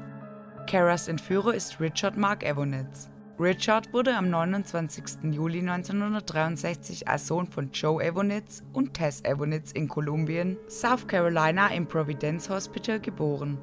Karas 0.69 1.09
Entführer 1.09 1.55
ist 1.55 1.81
Richard 1.81 2.17
Mark 2.17 2.45
Evonitz. 2.45 3.11
Richard 3.39 3.93
wurde 3.93 4.15
am 4.15 4.31
29. 4.31 5.33
Juli 5.33 5.61
1963 5.61 7.09
als 7.09 7.27
Sohn 7.27 7.47
von 7.47 7.71
Joe 7.71 8.03
Evonitz 8.03 8.63
und 8.73 8.95
Tess 8.95 9.23
Evonitz 9.25 9.73
in 9.73 9.89
Kolumbien, 9.89 10.57
South 10.69 11.07
Carolina 11.07 11.69
im 11.69 11.87
Providence 11.87 12.51
Hospital 12.51 13.01
geboren. 13.01 13.59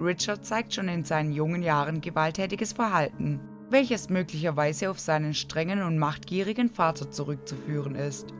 Richard 0.00 0.44
zeigt 0.44 0.74
schon 0.74 0.88
in 0.88 1.04
seinen 1.04 1.32
jungen 1.32 1.62
Jahren 1.62 2.00
gewalttätiges 2.00 2.72
Verhalten, 2.72 3.40
welches 3.70 4.08
möglicherweise 4.08 4.90
auf 4.90 4.98
seinen 4.98 5.34
strengen 5.34 5.82
und 5.82 5.98
machtgierigen 5.98 6.70
Vater 6.70 7.10
zurückzuführen 7.10 7.94
ist. 7.94 8.32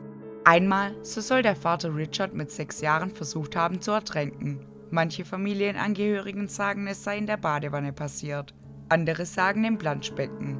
Einmal, 0.49 0.95
so 1.03 1.21
soll 1.21 1.43
der 1.43 1.55
Vater 1.55 1.95
Richard 1.95 2.33
mit 2.33 2.49
sechs 2.49 2.81
Jahren 2.81 3.11
versucht 3.11 3.55
haben 3.55 3.81
zu 3.81 3.91
ertränken. 3.91 4.65
Manche 4.89 5.23
Familienangehörigen 5.23 6.47
sagen, 6.47 6.87
es 6.87 7.03
sei 7.03 7.19
in 7.19 7.27
der 7.27 7.37
Badewanne 7.37 7.93
passiert. 7.93 8.55
Andere 8.89 9.27
sagen 9.27 9.63
im 9.63 9.77
Planschbecken. 9.77 10.59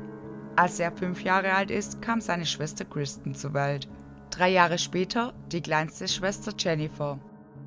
Als 0.56 0.80
er 0.80 0.92
fünf 0.92 1.24
Jahre 1.24 1.54
alt 1.54 1.72
ist, 1.72 2.04
kam 2.04 2.22
seine 2.22 2.46
Schwester 2.46 2.86
Kristen 2.86 3.34
zur 3.34 3.56
Welt. 3.56 3.90
Drei 4.30 4.50
Jahre 4.50 4.78
später 4.78 5.34
die 5.52 5.62
kleinste 5.62 6.08
Schwester 6.08 6.54
Jennifer. 6.56 7.18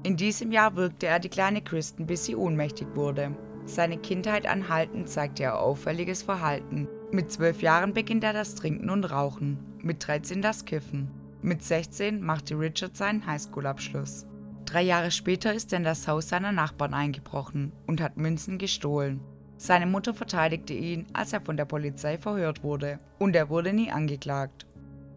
In 0.05 0.17
diesem 0.17 0.53
Jahr 0.53 0.77
wirkte 0.77 1.09
er 1.09 1.19
die 1.19 1.29
kleine 1.29 1.61
Kristen, 1.61 2.07
bis 2.07 2.27
sie 2.27 2.37
ohnmächtig 2.37 2.87
wurde. 2.95 3.37
Seine 3.65 3.99
Kindheit 3.99 4.47
anhaltend 4.47 5.09
zeigte 5.09 5.43
er 5.43 5.59
auffälliges 5.59 6.23
Verhalten. 6.23 6.87
Mit 7.11 7.33
zwölf 7.33 7.63
Jahren 7.63 7.93
beginnt 7.93 8.23
er 8.23 8.33
das 8.33 8.55
Trinken 8.55 8.91
und 8.91 9.11
Rauchen, 9.11 9.59
mit 9.83 10.07
13 10.07 10.41
das 10.41 10.65
Kiffen. 10.67 11.22
Mit 11.45 11.65
16 11.65 12.23
machte 12.23 12.57
Richard 12.57 12.97
seinen 12.97 13.27
Highschool-Abschluss. 13.27 14.27
Drei 14.65 14.83
Jahre 14.83 15.11
später 15.11 15.53
ist 15.53 15.73
er 15.73 15.79
in 15.79 15.85
das 15.85 16.07
Haus 16.07 16.29
seiner 16.29 16.53
Nachbarn 16.53 16.95
eingebrochen 16.95 17.73
und 17.85 18.01
hat 18.01 18.17
Münzen 18.17 18.59
gestohlen. 18.59 19.21
Seine 19.57 19.87
Mutter 19.87 20.15
verteidigte 20.15 20.73
ihn, 20.73 21.07
als 21.13 21.33
er 21.33 21.41
von 21.41 21.57
der 21.57 21.65
Polizei 21.65 22.17
verhört 22.17 22.63
wurde, 22.63 22.99
und 23.19 23.35
er 23.35 23.49
wurde 23.49 23.73
nie 23.73 23.91
angeklagt. 23.91 24.67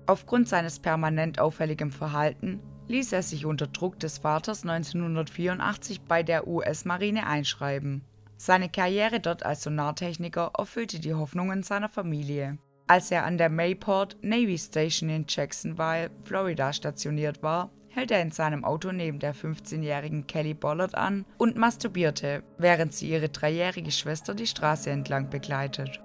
Aufgrund 0.08 0.50
seines 0.50 0.80
permanent 0.80 1.40
auffälligen 1.40 1.92
Verhalten 1.92 2.60
ließ 2.88 3.14
er 3.14 3.22
sich 3.22 3.46
unter 3.46 3.68
Druck 3.68 4.00
des 4.00 4.18
Vaters 4.18 4.64
1984 4.64 6.02
bei 6.02 6.24
der 6.24 6.48
US-Marine 6.48 7.28
einschreiben. 7.28 8.04
Seine 8.38 8.70
Karriere 8.70 9.20
dort 9.20 9.46
als 9.46 9.62
Sonartechniker 9.62 10.52
erfüllte 10.58 11.00
die 11.00 11.14
Hoffnungen 11.14 11.62
seiner 11.64 11.90
Familie. 11.90 12.58
Als 12.88 13.10
er 13.10 13.26
an 13.26 13.40
der 13.40 13.50
Mayport 13.50 14.16
Navy 14.22 14.60
Station 14.60 15.10
in 15.10 15.26
Jacksonville, 15.28 16.12
Florida 16.24 16.72
stationiert 16.72 17.42
war, 17.42 17.72
hält 17.90 18.12
er 18.12 18.22
in 18.22 18.30
seinem 18.30 18.64
Auto 18.64 18.92
neben 18.92 19.18
der 19.18 19.34
15-jährigen 19.34 20.28
Kelly 20.28 20.54
Bollard 20.54 20.94
an 20.94 21.26
und 21.40 21.56
masturbierte, 21.56 22.44
während 22.60 22.94
sie 22.94 23.10
ihre 23.10 23.30
dreijährige 23.30 23.90
Schwester 23.90 24.36
die 24.36 24.46
Straße 24.46 24.92
entlang 24.92 25.32
begleitet. 25.32 26.00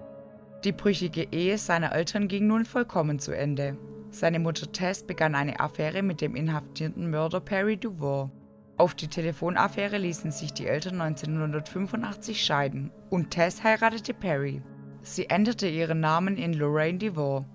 Die 0.63 0.71
brüchige 0.71 1.27
Ehe 1.31 1.59
seiner 1.59 1.91
Eltern 1.91 2.27
ging 2.27 2.47
nun 2.47 2.65
vollkommen 2.65 3.19
zu 3.19 3.31
Ende. 3.31 3.77
Seine 4.09 4.39
Mutter 4.39 4.71
Tess 4.71 5.03
begann 5.03 5.35
eine 5.35 5.59
Affäre 5.59 6.01
mit 6.01 6.19
dem 6.19 6.35
inhaftierten 6.35 7.11
Mörder 7.11 7.41
Perry 7.41 7.77
Duval. 7.77 8.31
Auf 8.77 8.95
die 8.95 9.07
Telefonaffäre 9.07 9.99
ließen 9.99 10.31
sich 10.31 10.53
die 10.53 10.65
Eltern 10.65 10.99
1985 10.99 12.43
scheiden 12.43 12.89
und 13.11 13.29
Tess 13.29 13.63
heiratete 13.63 14.15
Perry. 14.15 14.63
Sie 15.03 15.29
änderte 15.29 15.67
ihren 15.67 15.99
Namen 15.99 16.37
in 16.37 16.53
Lorraine 16.53 16.99
DeVore. 16.99 17.45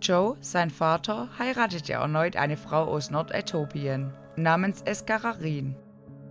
Joe, 0.00 0.36
sein 0.40 0.70
Vater, 0.70 1.28
heiratete 1.38 1.94
erneut 1.94 2.36
eine 2.36 2.56
Frau 2.56 2.84
aus 2.84 3.10
Nordäthiopien 3.10 4.12
namens 4.36 4.82
Eskararin. 4.82 5.76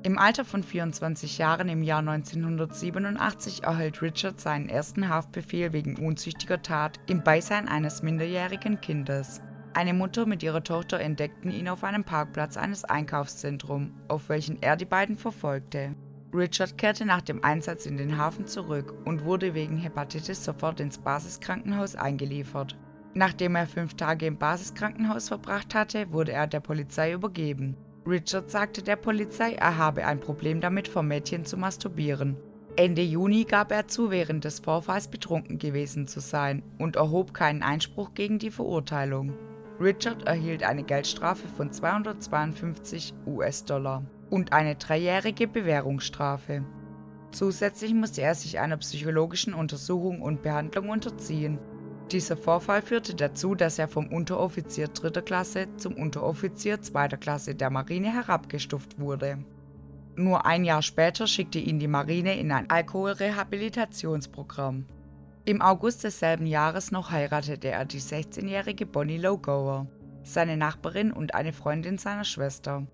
Im 0.03 0.19
Alter 0.19 0.43
von 0.43 0.63
24 0.63 1.37
Jahren 1.37 1.69
im 1.69 1.81
Jahr 1.81 1.99
1987 1.99 3.63
erhält 3.63 4.01
Richard 4.01 4.39
seinen 4.39 4.67
ersten 4.67 5.07
Haftbefehl 5.07 5.71
wegen 5.71 5.95
unzüchtiger 5.95 6.61
Tat 6.61 6.99
im 7.07 7.23
Beisein 7.23 7.69
eines 7.69 8.03
minderjährigen 8.03 8.81
Kindes. 8.81 9.41
Eine 9.73 9.93
Mutter 9.93 10.25
mit 10.25 10.43
ihrer 10.43 10.63
Tochter 10.63 10.99
entdeckten 10.99 11.51
ihn 11.51 11.69
auf 11.69 11.83
einem 11.83 12.03
Parkplatz 12.03 12.57
eines 12.57 12.83
Einkaufszentrums, 12.83 13.91
auf 14.09 14.29
welchen 14.29 14.61
er 14.61 14.75
die 14.75 14.85
beiden 14.85 15.17
verfolgte. 15.17 15.95
Richard 16.33 16.79
kehrte 16.79 17.05
nach 17.05 17.21
dem 17.21 17.43
Einsatz 17.43 17.85
in 17.85 17.97
den 17.97 18.17
Hafen 18.17 18.47
zurück 18.47 18.95
und 19.05 19.23
wurde 19.23 19.53
wegen 19.53 19.77
Hepatitis 19.77 20.43
sofort 20.43 20.79
ins 20.79 20.97
Basiskrankenhaus 20.97 21.95
eingeliefert. 21.95 22.75
Nachdem 23.13 23.55
er 23.55 23.67
fünf 23.67 23.93
Tage 23.93 24.25
im 24.25 24.37
Basiskrankenhaus 24.37 25.27
verbracht 25.27 25.75
hatte, 25.75 26.11
wurde 26.11 26.31
er 26.31 26.47
der 26.47 26.61
Polizei 26.61 27.13
übergeben. 27.13 27.77
Richard 28.07 28.49
sagte 28.49 28.81
der 28.81 28.95
Polizei, 28.95 29.53
er 29.53 29.77
habe 29.77 30.05
ein 30.07 30.19
Problem 30.19 30.59
damit, 30.59 30.87
vor 30.87 31.03
Mädchen 31.03 31.45
zu 31.45 31.55
masturbieren. 31.55 32.35
Ende 32.75 33.03
Juni 33.03 33.43
gab 33.43 33.71
er 33.71 33.87
zu, 33.87 34.09
während 34.09 34.43
des 34.43 34.59
Vorfalls 34.59 35.07
betrunken 35.07 35.59
gewesen 35.59 36.07
zu 36.07 36.19
sein 36.19 36.63
und 36.79 36.95
erhob 36.95 37.35
keinen 37.35 37.61
Einspruch 37.61 38.15
gegen 38.15 38.39
die 38.39 38.49
Verurteilung. 38.49 39.33
Richard 39.79 40.23
erhielt 40.23 40.63
eine 40.63 40.83
Geldstrafe 40.83 41.47
von 41.47 41.71
252 41.71 43.13
US-Dollar 43.27 44.03
und 44.33 44.51
eine 44.51 44.75
dreijährige 44.75 45.47
Bewährungsstrafe. 45.47 46.65
Zusätzlich 47.31 47.93
musste 47.93 48.23
er 48.23 48.33
sich 48.33 48.59
einer 48.59 48.77
psychologischen 48.77 49.53
Untersuchung 49.53 50.23
und 50.23 50.41
Behandlung 50.41 50.89
unterziehen. 50.89 51.59
Dieser 52.11 52.35
Vorfall 52.35 52.81
führte 52.81 53.13
dazu, 53.13 53.53
dass 53.53 53.77
er 53.77 53.87
vom 53.87 54.11
Unteroffizier 54.11 54.87
dritter 54.87 55.21
Klasse 55.21 55.67
zum 55.77 55.93
Unteroffizier 55.93 56.81
zweiter 56.81 57.17
Klasse 57.17 57.53
der 57.53 57.69
Marine 57.69 58.11
herabgestuft 58.11 58.99
wurde. 58.99 59.37
Nur 60.15 60.47
ein 60.47 60.65
Jahr 60.65 60.81
später 60.81 61.27
schickte 61.27 61.59
ihn 61.59 61.77
die 61.77 61.87
Marine 61.87 62.35
in 62.35 62.51
ein 62.51 62.71
Alkoholrehabilitationsprogramm. 62.71 64.87
Im 65.45 65.61
August 65.61 66.03
desselben 66.03 66.47
Jahres 66.47 66.91
noch 66.91 67.11
heiratete 67.11 67.67
er 67.67 67.85
die 67.85 68.01
16-jährige 68.01 68.87
Bonnie 68.87 69.19
Logower, 69.19 69.85
seine 70.23 70.57
Nachbarin 70.57 71.11
und 71.11 71.35
eine 71.35 71.53
Freundin 71.53 71.99
seiner 71.99 72.23
Schwester. 72.23 72.87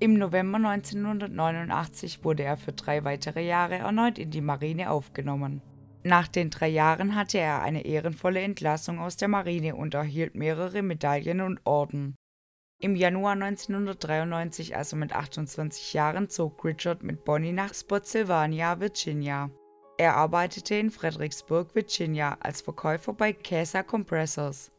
Im 0.00 0.14
November 0.14 0.58
1989 0.58 2.22
wurde 2.22 2.44
er 2.44 2.56
für 2.56 2.72
drei 2.72 3.02
weitere 3.02 3.44
Jahre 3.44 3.78
erneut 3.78 4.18
in 4.18 4.30
die 4.30 4.40
Marine 4.40 4.90
aufgenommen. 4.90 5.60
Nach 6.04 6.28
den 6.28 6.50
drei 6.50 6.68
Jahren 6.68 7.16
hatte 7.16 7.38
er 7.38 7.62
eine 7.62 7.84
ehrenvolle 7.84 8.40
Entlassung 8.40 9.00
aus 9.00 9.16
der 9.16 9.26
Marine 9.26 9.74
und 9.74 9.94
erhielt 9.94 10.36
mehrere 10.36 10.82
Medaillen 10.82 11.40
und 11.40 11.60
Orden. 11.64 12.14
Im 12.80 12.94
Januar 12.94 13.32
1993, 13.32 14.76
also 14.76 14.94
mit 14.94 15.12
28 15.12 15.92
Jahren, 15.94 16.28
zog 16.28 16.64
Richard 16.64 17.02
mit 17.02 17.24
Bonnie 17.24 17.52
nach 17.52 17.74
Spotsylvania, 17.74 18.78
Virginia. 18.78 19.50
Er 19.96 20.14
arbeitete 20.14 20.76
in 20.76 20.92
Fredericksburg, 20.92 21.74
Virginia, 21.74 22.36
als 22.38 22.60
Verkäufer 22.60 23.14
bei 23.14 23.32
Kesa 23.32 23.82
Compressors. 23.82 24.70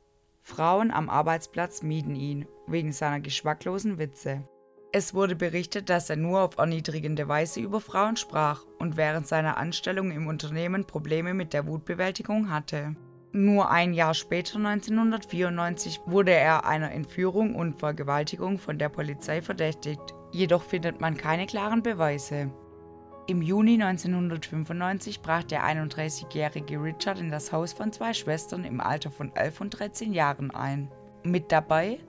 Frauen 0.41 0.91
am 0.91 1.09
Arbeitsplatz 1.09 1.83
mieden 1.83 2.15
ihn, 2.15 2.47
wegen 2.67 2.93
seiner 2.93 3.19
geschmacklosen 3.19 3.97
Witze. 3.97 4.47
Es 4.91 5.13
wurde 5.13 5.35
berichtet, 5.35 5.89
dass 5.89 6.09
er 6.09 6.15
nur 6.15 6.41
auf 6.41 6.57
erniedrigende 6.57 7.27
Weise 7.27 7.59
über 7.59 7.79
Frauen 7.79 8.17
sprach 8.17 8.65
und 8.79 8.97
während 8.97 9.27
seiner 9.27 9.57
Anstellung 9.57 10.09
im 10.09 10.25
Unternehmen 10.25 10.85
Probleme 10.85 11.35
mit 11.35 11.53
der 11.53 11.67
Wutbewältigung 11.67 12.49
hatte. 12.49 12.95
Nur 13.31 13.69
ein 13.69 13.93
Jahr 13.93 14.15
später, 14.15 14.55
1994, 14.55 16.01
wurde 16.07 16.31
er 16.31 16.65
einer 16.65 16.91
Entführung 16.91 17.53
und 17.53 17.79
Vergewaltigung 17.79 18.57
von 18.57 18.79
der 18.79 18.89
Polizei 18.89 19.43
verdächtigt, 19.43 20.01
jedoch 20.31 20.63
findet 20.63 20.99
man 20.99 21.15
keine 21.15 21.45
klaren 21.45 21.83
Beweise. 21.83 22.51
Im 23.27 23.43
Juni 23.43 23.73
1995 23.73 25.21
brach 25.21 25.43
der 25.43 25.63
31-jährige 25.63 26.81
Richard 26.81 27.19
in 27.19 27.29
das 27.29 27.51
Haus 27.51 27.73
von 27.73 27.93
zwei 27.93 28.15
Schwestern 28.15 28.63
im 28.63 28.81
Alter 28.81 29.11
von 29.11 29.35
11 29.35 29.61
und 29.61 29.69
13 29.69 30.13
Jahren 30.13 30.49
ein. 30.49 30.89
Mit 31.23 31.51
dabei 31.51 31.99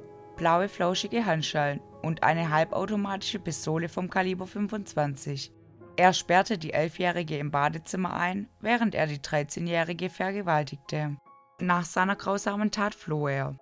blaue 0.40 0.70
flauschige 0.70 1.26
Handschellen 1.26 1.80
und 2.00 2.22
eine 2.22 2.48
halbautomatische 2.48 3.38
Pistole 3.38 3.90
vom 3.90 4.08
Kaliber 4.08 4.46
25. 4.46 5.52
Er 5.98 6.14
sperrte 6.14 6.56
die 6.56 6.72
Elfjährige 6.72 7.36
im 7.36 7.50
Badezimmer 7.50 8.14
ein, 8.14 8.48
während 8.58 8.94
er 8.94 9.06
die 9.06 9.18
13-Jährige 9.18 10.08
vergewaltigte. 10.08 11.18
Nach 11.60 11.84
seiner 11.84 12.16
grausamen 12.16 12.70
Tat 12.70 12.94
floh 12.94 13.28
er. 13.28 13.58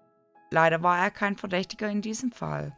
Leider 0.52 0.80
war 0.84 0.98
er 0.98 1.10
kein 1.10 1.36
Verdächtiger 1.36 1.88
in 1.88 2.00
diesem 2.00 2.30
Fall. 2.30 2.76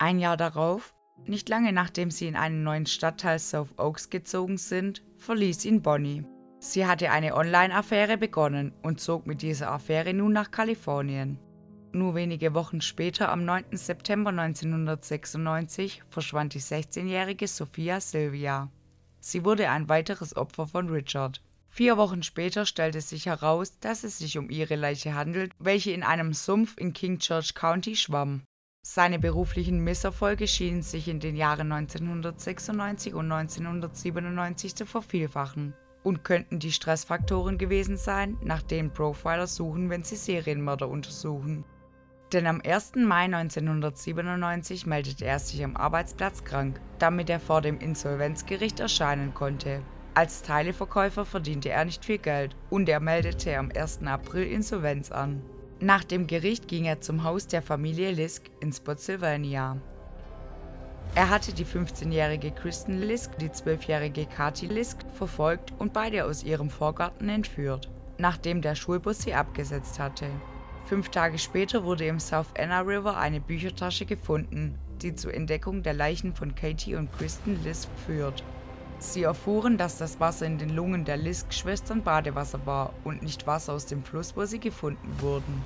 Ein 0.00 0.18
Jahr 0.18 0.36
darauf, 0.36 0.92
nicht 1.24 1.48
lange 1.48 1.72
nachdem 1.72 2.10
sie 2.10 2.26
in 2.26 2.34
einen 2.34 2.64
neuen 2.64 2.86
Stadtteil 2.86 3.38
South 3.38 3.78
Oaks 3.78 4.10
gezogen 4.10 4.58
sind, 4.58 5.04
verließ 5.18 5.66
ihn 5.66 5.82
Bonnie. 5.82 6.24
Sie 6.58 6.84
hatte 6.84 7.12
eine 7.12 7.36
Online-Affäre 7.36 8.18
begonnen 8.18 8.72
und 8.82 9.00
zog 9.00 9.28
mit 9.28 9.40
dieser 9.40 9.70
Affäre 9.70 10.14
nun 10.14 10.32
nach 10.32 10.50
Kalifornien. 10.50 11.38
Nur 11.92 12.14
wenige 12.14 12.54
Wochen 12.54 12.80
später, 12.80 13.30
am 13.30 13.44
9. 13.44 13.76
September 13.76 14.30
1996, 14.30 16.02
verschwand 16.08 16.54
die 16.54 16.60
16-jährige 16.60 17.48
Sophia 17.48 18.00
Sylvia. 18.00 18.70
Sie 19.18 19.44
wurde 19.44 19.68
ein 19.68 19.88
weiteres 19.88 20.36
Opfer 20.36 20.68
von 20.68 20.88
Richard. 20.88 21.42
Vier 21.66 21.96
Wochen 21.96 22.22
später 22.22 22.64
stellte 22.64 23.00
sich 23.00 23.26
heraus, 23.26 23.80
dass 23.80 24.04
es 24.04 24.18
sich 24.18 24.38
um 24.38 24.50
ihre 24.50 24.76
Leiche 24.76 25.14
handelt, 25.14 25.52
welche 25.58 25.90
in 25.90 26.04
einem 26.04 26.32
Sumpf 26.32 26.76
in 26.76 26.92
King 26.92 27.18
George 27.18 27.52
County 27.54 27.96
schwamm. 27.96 28.42
Seine 28.82 29.18
beruflichen 29.18 29.82
Misserfolge 29.82 30.46
schienen 30.46 30.82
sich 30.82 31.08
in 31.08 31.18
den 31.18 31.36
Jahren 31.36 31.72
1996 31.72 33.14
und 33.14 33.30
1997 33.30 34.76
zu 34.76 34.86
vervielfachen 34.86 35.74
und 36.02 36.22
könnten 36.24 36.60
die 36.60 36.72
Stressfaktoren 36.72 37.58
gewesen 37.58 37.96
sein, 37.96 38.38
nach 38.42 38.62
denen 38.62 38.92
Profiler 38.92 39.48
suchen, 39.48 39.90
wenn 39.90 40.04
sie 40.04 40.16
Serienmörder 40.16 40.88
untersuchen. 40.88 41.64
Denn 42.32 42.46
am 42.46 42.60
1. 42.64 42.92
Mai 42.96 43.24
1997 43.24 44.86
meldete 44.86 45.24
er 45.24 45.38
sich 45.40 45.64
am 45.64 45.76
Arbeitsplatz 45.76 46.44
krank, 46.44 46.80
damit 47.00 47.28
er 47.28 47.40
vor 47.40 47.60
dem 47.60 47.78
Insolvenzgericht 47.78 48.78
erscheinen 48.78 49.34
konnte. 49.34 49.82
Als 50.14 50.42
Teileverkäufer 50.42 51.24
verdiente 51.24 51.70
er 51.70 51.84
nicht 51.84 52.04
viel 52.04 52.18
Geld 52.18 52.54
und 52.68 52.88
er 52.88 53.00
meldete 53.00 53.56
am 53.56 53.70
1. 53.74 54.02
April 54.04 54.44
Insolvenz 54.44 55.10
an. 55.10 55.42
Nach 55.80 56.04
dem 56.04 56.26
Gericht 56.26 56.68
ging 56.68 56.84
er 56.84 57.00
zum 57.00 57.24
Haus 57.24 57.46
der 57.46 57.62
Familie 57.62 58.12
Lisk 58.12 58.50
in 58.60 58.72
Spotsylvania. 58.72 59.78
Er 61.14 61.30
hatte 61.30 61.52
die 61.52 61.64
15-jährige 61.64 62.52
Kristen 62.52 63.00
Lisk, 63.00 63.38
die 63.38 63.48
12-jährige 63.48 64.26
Kathi 64.26 64.66
Lisk 64.66 64.98
verfolgt 65.14 65.72
und 65.78 65.92
beide 65.92 66.24
aus 66.26 66.44
ihrem 66.44 66.70
Vorgarten 66.70 67.28
entführt, 67.28 67.90
nachdem 68.18 68.62
der 68.62 68.76
Schulbus 68.76 69.22
sie 69.22 69.34
abgesetzt 69.34 69.98
hatte. 69.98 70.26
Fünf 70.90 71.10
Tage 71.10 71.38
später 71.38 71.84
wurde 71.84 72.04
im 72.06 72.18
South 72.18 72.48
Anna 72.58 72.80
River 72.80 73.16
eine 73.16 73.40
Büchertasche 73.40 74.06
gefunden, 74.06 74.76
die 75.00 75.14
zur 75.14 75.32
Entdeckung 75.32 75.84
der 75.84 75.92
Leichen 75.92 76.34
von 76.34 76.56
Katie 76.56 76.96
und 76.96 77.12
Kristen 77.12 77.62
Lisk 77.62 77.88
führt. 78.04 78.42
Sie 78.98 79.22
erfuhren, 79.22 79.78
dass 79.78 79.98
das 79.98 80.18
Wasser 80.18 80.46
in 80.46 80.58
den 80.58 80.70
Lungen 80.70 81.04
der 81.04 81.16
Lisk-Schwestern 81.16 82.02
Badewasser 82.02 82.66
war 82.66 82.92
und 83.04 83.22
nicht 83.22 83.46
Wasser 83.46 83.74
aus 83.74 83.86
dem 83.86 84.02
Fluss, 84.02 84.36
wo 84.36 84.44
sie 84.46 84.58
gefunden 84.58 85.14
wurden. 85.20 85.62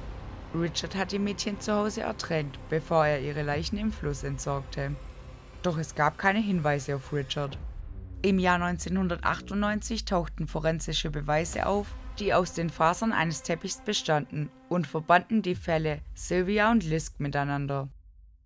Richard 0.55 0.95
hat 0.95 1.11
die 1.11 1.19
Mädchen 1.19 1.59
zu 1.59 1.73
Hause 1.73 2.03
ertränkt, 2.03 2.59
bevor 2.69 3.07
er 3.07 3.23
ihre 3.23 3.45
Leichen 3.45 3.79
im 3.79 3.93
Fluss 3.93 4.25
entsorgte. 4.25 4.95
Doch 5.63 5.79
es 5.79 5.95
gab 5.95 6.19
keine 6.19 6.41
Hinweise 6.41 6.97
auf 6.97 7.15
Richard. 7.15 7.57
Im 8.21 8.39
Jahr 8.39 8.61
1998 8.61 10.05
tauchten 10.05 10.47
forensische 10.47 11.11
Beweise 11.11 11.65
auf, 11.65 11.87
die 12.19 12.35
aus 12.35 12.53
den 12.53 12.69
Fasern 12.69 13.13
eines 13.13 13.43
Teppichs 13.43 13.81
bestanden 13.81 14.51
und 14.75 14.87
verbanden 14.87 15.41
die 15.43 15.55
Fälle 15.55 16.01
Sylvia 16.15 16.71
und 16.71 16.85
Lisk 16.85 17.21
miteinander. 17.21 17.89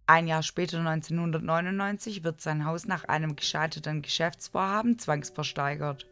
Ein 0.07 0.27
Jahr 0.27 0.43
später, 0.43 0.79
1999, 0.79 2.25
wird 2.25 2.41
sein 2.41 2.65
Haus 2.65 2.87
nach 2.87 3.05
einem 3.05 3.37
gescheiterten 3.37 4.03
Geschäftsvorhaben 4.03 4.99
zwangsversteigert. 4.99 6.07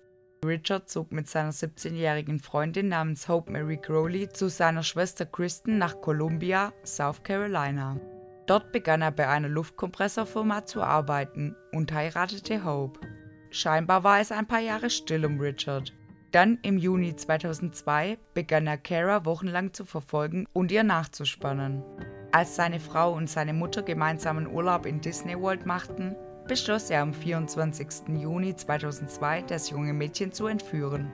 Richard 0.44 0.90
zog 0.90 1.12
mit 1.12 1.28
seiner 1.28 1.52
17-jährigen 1.52 2.40
Freundin 2.40 2.88
namens 2.88 3.28
Hope 3.28 3.50
Mary 3.50 3.78
Crowley 3.78 4.28
zu 4.28 4.48
seiner 4.48 4.82
Schwester 4.82 5.24
Kristen 5.24 5.78
nach 5.78 6.00
Columbia, 6.02 6.72
South 6.84 7.22
Carolina. 7.22 7.98
Dort 8.46 8.70
begann 8.70 9.02
er 9.02 9.12
bei 9.12 9.26
einer 9.28 9.48
Luftkompressorfirma 9.48 10.66
zu 10.66 10.82
arbeiten 10.82 11.56
und 11.72 11.92
heiratete 11.92 12.64
Hope. 12.64 13.00
Scheinbar 13.50 14.04
war 14.04 14.20
es 14.20 14.30
ein 14.30 14.46
paar 14.46 14.60
Jahre 14.60 14.90
still 14.90 15.24
um 15.24 15.40
Richard. 15.40 15.95
Dann 16.36 16.58
im 16.60 16.76
Juni 16.76 17.16
2002 17.16 18.18
begann 18.34 18.66
er 18.66 18.76
Kara 18.76 19.24
wochenlang 19.24 19.72
zu 19.72 19.86
verfolgen 19.86 20.46
und 20.52 20.70
ihr 20.70 20.84
nachzuspannen. 20.84 21.82
Als 22.30 22.56
seine 22.56 22.78
Frau 22.78 23.14
und 23.14 23.30
seine 23.30 23.54
Mutter 23.54 23.82
gemeinsamen 23.82 24.46
Urlaub 24.46 24.84
in 24.84 25.00
Disney 25.00 25.34
World 25.40 25.64
machten, 25.64 26.14
beschloss 26.46 26.90
er 26.90 27.00
am 27.00 27.14
24. 27.14 28.20
Juni 28.20 28.54
2002, 28.54 29.44
das 29.48 29.70
junge 29.70 29.94
Mädchen 29.94 30.30
zu 30.30 30.46
entführen. 30.46 31.10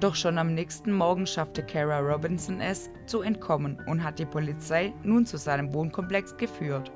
Doch 0.00 0.14
schon 0.14 0.38
am 0.38 0.54
nächsten 0.54 0.92
Morgen 0.94 1.26
schaffte 1.26 1.62
Kara 1.62 1.98
Robinson 1.98 2.62
es, 2.62 2.88
zu 3.04 3.20
entkommen 3.20 3.78
und 3.86 4.02
hat 4.02 4.18
die 4.18 4.24
Polizei 4.24 4.94
nun 5.02 5.26
zu 5.26 5.36
seinem 5.36 5.74
Wohnkomplex 5.74 6.38
geführt. 6.38 6.90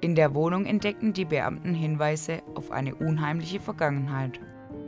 In 0.00 0.16
der 0.16 0.34
Wohnung 0.34 0.66
entdeckten 0.66 1.12
die 1.12 1.24
Beamten 1.24 1.72
Hinweise 1.72 2.42
auf 2.56 2.72
eine 2.72 2.96
unheimliche 2.96 3.60
Vergangenheit. 3.60 4.40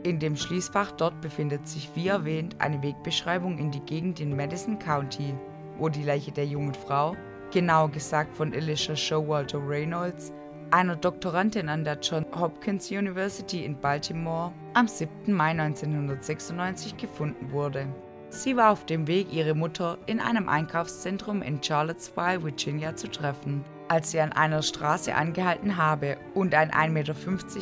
In 0.05 0.19
dem 0.19 0.35
Schließfach 0.35 0.91
dort 0.91 1.19
befindet 1.19 1.67
sich 1.67 1.89
wie 1.95 2.09
erwähnt 2.09 2.57
eine 2.59 2.83
Wegbeschreibung 2.83 3.57
in 3.57 3.71
die 3.71 3.79
Gegend 3.79 4.19
in 4.19 4.35
Madison 4.35 4.77
County, 4.77 5.33
wo 5.79 5.89
die 5.89 6.03
Leiche 6.03 6.31
der 6.31 6.45
jungen 6.45 6.75
Frau, 6.75 7.15
genauer 7.51 7.89
gesagt 7.89 8.37
von 8.37 8.53
Alicia 8.53 8.95
Showalter 8.95 9.57
Reynolds, 9.67 10.31
einer 10.69 10.95
Doktorandin 10.95 11.69
an 11.69 11.83
der 11.83 11.97
Johns 11.99 12.27
Hopkins 12.39 12.91
University 12.91 13.65
in 13.65 13.81
Baltimore, 13.81 14.53
am 14.75 14.87
7. 14.87 15.33
Mai 15.33 15.49
1996 15.49 16.97
gefunden 16.97 17.51
wurde. 17.51 17.87
Sie 18.29 18.55
war 18.55 18.73
auf 18.73 18.85
dem 18.85 19.07
Weg, 19.07 19.33
ihre 19.33 19.55
Mutter 19.55 19.97
in 20.05 20.19
einem 20.19 20.47
Einkaufszentrum 20.47 21.41
in 21.41 21.63
Charlottesville, 21.63 22.43
Virginia 22.43 22.95
zu 22.95 23.09
treffen, 23.09 23.65
als 23.87 24.11
sie 24.11 24.19
an 24.19 24.33
einer 24.33 24.61
Straße 24.61 25.13
angehalten 25.13 25.77
habe 25.77 26.17
und 26.33 26.53
ein 26.53 26.71
1,50 26.71 26.89
Meter 26.89 27.13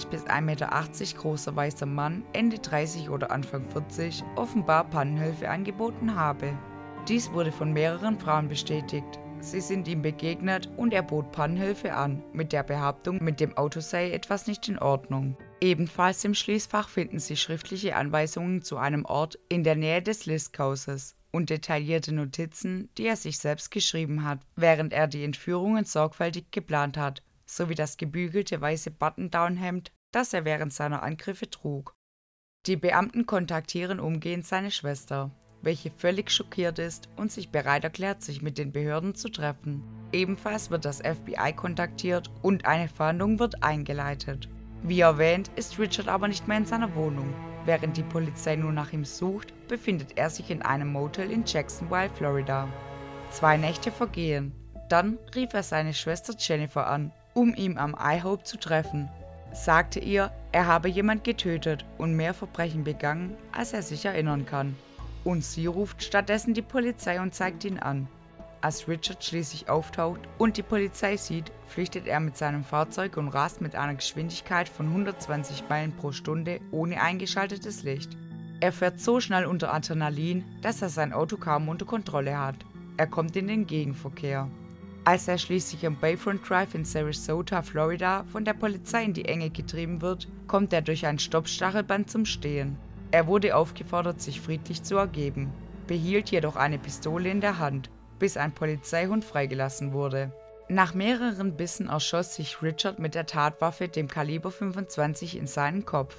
bis 0.09 0.23
1,80 0.25 0.41
Meter 0.41 0.69
großer 1.17 1.55
weißer 1.55 1.85
Mann, 1.85 2.23
Ende 2.33 2.59
30 2.59 3.09
oder 3.09 3.31
Anfang 3.31 3.65
40, 3.69 4.23
offenbar 4.35 4.85
Pannenhilfe 4.85 5.49
angeboten 5.49 6.15
habe. 6.15 6.57
Dies 7.07 7.31
wurde 7.31 7.51
von 7.51 7.73
mehreren 7.73 8.19
Frauen 8.19 8.47
bestätigt. 8.47 9.19
Sie 9.41 9.59
sind 9.59 9.89
ihm 9.89 10.01
begegnet 10.01 10.69
und 10.77 10.93
er 10.93 11.03
bot 11.03 11.33
Pannhilfe 11.33 11.93
an, 11.93 12.23
mit 12.31 12.53
der 12.53 12.63
Behauptung, 12.63 13.21
mit 13.21 13.41
dem 13.41 13.57
Auto 13.57 13.81
sei 13.81 14.11
etwas 14.11 14.47
nicht 14.47 14.69
in 14.69 14.79
Ordnung. 14.79 15.35
Ebenfalls 15.59 16.23
im 16.23 16.33
Schließfach 16.33 16.87
finden 16.87 17.19
Sie 17.19 17.35
schriftliche 17.35 17.97
Anweisungen 17.97 18.61
zu 18.61 18.77
einem 18.77 19.03
Ort 19.03 19.37
in 19.49 19.65
der 19.65 19.75
Nähe 19.75 20.01
des 20.01 20.25
Listhauses 20.25 21.17
und 21.33 21.49
detaillierte 21.49 22.13
Notizen, 22.13 22.89
die 22.97 23.07
er 23.07 23.17
sich 23.17 23.39
selbst 23.39 23.71
geschrieben 23.71 24.23
hat, 24.23 24.39
während 24.55 24.93
er 24.93 25.07
die 25.07 25.23
Entführungen 25.23 25.83
sorgfältig 25.83 26.51
geplant 26.51 26.95
hat, 26.95 27.23
sowie 27.45 27.75
das 27.75 27.97
gebügelte 27.97 28.61
weiße 28.61 28.91
Button-Down-Hemd, 28.91 29.91
das 30.11 30.33
er 30.33 30.45
während 30.45 30.71
seiner 30.71 31.03
Angriffe 31.03 31.49
trug. 31.49 31.95
Die 32.67 32.77
Beamten 32.77 33.25
kontaktieren 33.25 33.99
umgehend 33.99 34.45
seine 34.45 34.71
Schwester, 34.71 35.31
welche 35.61 35.91
völlig 35.91 36.29
schockiert 36.29 36.77
ist 36.79 37.09
und 37.15 37.31
sich 37.31 37.49
bereit 37.49 37.83
erklärt, 37.83 38.21
sich 38.21 38.41
mit 38.41 38.57
den 38.57 38.71
Behörden 38.71 39.15
zu 39.15 39.29
treffen. 39.29 39.83
Ebenfalls 40.11 40.69
wird 40.69 40.85
das 40.85 40.99
FBI 40.99 41.53
kontaktiert 41.55 42.29
und 42.41 42.65
eine 42.65 42.87
Fahndung 42.87 43.39
wird 43.39 43.63
eingeleitet. 43.63 44.47
Wie 44.83 44.99
erwähnt, 44.99 45.49
ist 45.55 45.79
Richard 45.79 46.09
aber 46.09 46.27
nicht 46.27 46.47
mehr 46.47 46.57
in 46.57 46.65
seiner 46.65 46.93
Wohnung. 46.95 47.33
Während 47.65 47.95
die 47.95 48.03
Polizei 48.03 48.57
nun 48.57 48.75
nach 48.75 48.91
ihm 48.91 49.05
sucht, 49.05 49.53
befindet 49.73 50.17
er 50.17 50.29
sich 50.29 50.49
in 50.51 50.61
einem 50.61 50.91
Motel 50.91 51.31
in 51.31 51.43
Jacksonville, 51.45 52.09
Florida. 52.15 52.67
Zwei 53.31 53.57
Nächte 53.57 53.91
vergehen. 53.91 54.53
Dann 54.87 55.17
rief 55.35 55.53
er 55.53 55.63
seine 55.63 55.93
Schwester 55.93 56.33
Jennifer 56.37 56.87
an, 56.87 57.11
um 57.33 57.55
ihn 57.55 57.77
am 57.77 57.95
iHope 57.99 58.43
zu 58.43 58.57
treffen. 58.57 59.09
Sagte 59.51 59.99
ihr, 59.99 60.31
er 60.51 60.67
habe 60.67 60.89
jemand 60.89 61.23
getötet 61.23 61.85
und 61.97 62.15
mehr 62.15 62.33
Verbrechen 62.33 62.83
begangen, 62.83 63.35
als 63.51 63.73
er 63.73 63.81
sich 63.81 64.05
erinnern 64.05 64.45
kann 64.45 64.75
und 65.23 65.43
sie 65.43 65.65
ruft 65.65 66.03
stattdessen 66.03 66.53
die 66.53 66.61
Polizei 66.61 67.21
und 67.21 67.33
zeigt 67.33 67.63
ihn 67.65 67.79
an. 67.79 68.07
Als 68.61 68.87
Richard 68.87 69.23
schließlich 69.23 69.69
auftaucht 69.69 70.21
und 70.37 70.55
die 70.55 70.63
Polizei 70.63 71.17
sieht, 71.17 71.51
flüchtet 71.67 72.07
er 72.07 72.21
mit 72.21 72.37
seinem 72.37 72.63
Fahrzeug 72.63 73.17
und 73.17 73.27
rast 73.27 73.59
mit 73.59 73.75
einer 73.75 73.95
Geschwindigkeit 73.95 74.69
von 74.69 74.87
120 74.87 75.67
Meilen 75.67 75.93
pro 75.93 76.13
Stunde 76.13 76.61
ohne 76.71 77.01
eingeschaltetes 77.01 77.83
Licht. 77.83 78.15
Er 78.63 78.71
fährt 78.71 79.01
so 79.01 79.19
schnell 79.19 79.43
unter 79.43 79.73
Adrenalin, 79.73 80.45
dass 80.61 80.81
er 80.81 80.87
sein 80.87 81.11
Auto 81.11 81.35
kaum 81.35 81.67
unter 81.67 81.85
Kontrolle 81.85 82.39
hat. 82.39 82.55
Er 82.95 83.07
kommt 83.07 83.35
in 83.35 83.49
den 83.49 83.67
Gegenverkehr. 83.67 84.49
Als 85.03 85.27
er 85.27 85.37
schließlich 85.37 85.85
am 85.85 85.99
Bayfront 85.99 86.49
Drive 86.49 86.73
in 86.73 86.85
Sarasota, 86.85 87.61
Florida, 87.61 88.23
von 88.31 88.45
der 88.45 88.53
Polizei 88.53 89.03
in 89.03 89.11
die 89.11 89.25
Enge 89.25 89.49
getrieben 89.49 90.01
wird, 90.01 90.29
kommt 90.47 90.71
er 90.71 90.81
durch 90.81 91.05
ein 91.05 91.19
Stoppstachelband 91.19 92.09
zum 92.09 92.23
Stehen. 92.23 92.77
Er 93.11 93.27
wurde 93.27 93.53
aufgefordert, 93.53 94.21
sich 94.21 94.39
friedlich 94.39 94.81
zu 94.81 94.95
ergeben, 94.95 95.51
behielt 95.85 96.31
jedoch 96.31 96.55
eine 96.55 96.79
Pistole 96.79 97.29
in 97.31 97.41
der 97.41 97.59
Hand, 97.59 97.89
bis 98.17 98.37
ein 98.37 98.53
Polizeihund 98.53 99.25
freigelassen 99.25 99.91
wurde. 99.91 100.31
Nach 100.69 100.93
mehreren 100.93 101.57
Bissen 101.57 101.89
erschoss 101.89 102.35
sich 102.35 102.61
Richard 102.61 102.97
mit 102.97 103.13
der 103.13 103.25
Tatwaffe 103.25 103.89
dem 103.89 104.07
Kaliber 104.07 104.51
25 104.51 105.35
in 105.35 105.47
seinen 105.47 105.83
Kopf. 105.83 106.15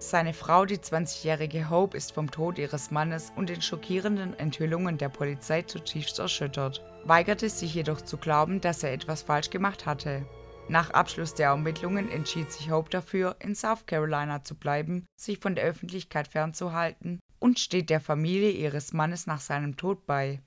Seine 0.00 0.32
Frau, 0.32 0.64
die 0.64 0.78
20-jährige 0.78 1.70
Hope, 1.70 1.96
ist 1.96 2.12
vom 2.12 2.30
Tod 2.30 2.58
ihres 2.58 2.92
Mannes 2.92 3.32
und 3.34 3.48
den 3.48 3.60
schockierenden 3.60 4.38
Enthüllungen 4.38 4.96
der 4.96 5.08
Polizei 5.08 5.62
zutiefst 5.62 6.20
erschüttert, 6.20 6.84
weigerte 7.04 7.50
sich 7.50 7.74
jedoch 7.74 8.00
zu 8.00 8.16
glauben, 8.16 8.60
dass 8.60 8.84
er 8.84 8.92
etwas 8.92 9.22
falsch 9.22 9.50
gemacht 9.50 9.86
hatte. 9.86 10.24
Nach 10.68 10.90
Abschluss 10.90 11.34
der 11.34 11.48
Ermittlungen 11.48 12.10
entschied 12.10 12.52
sich 12.52 12.70
Hope 12.70 12.90
dafür, 12.90 13.36
in 13.40 13.56
South 13.56 13.86
Carolina 13.86 14.44
zu 14.44 14.54
bleiben, 14.54 15.04
sich 15.18 15.40
von 15.40 15.56
der 15.56 15.64
Öffentlichkeit 15.64 16.28
fernzuhalten 16.28 17.18
und 17.40 17.58
steht 17.58 17.90
der 17.90 18.00
Familie 18.00 18.50
ihres 18.50 18.92
Mannes 18.92 19.26
nach 19.26 19.40
seinem 19.40 19.76
Tod 19.76 20.06
bei. 20.06 20.40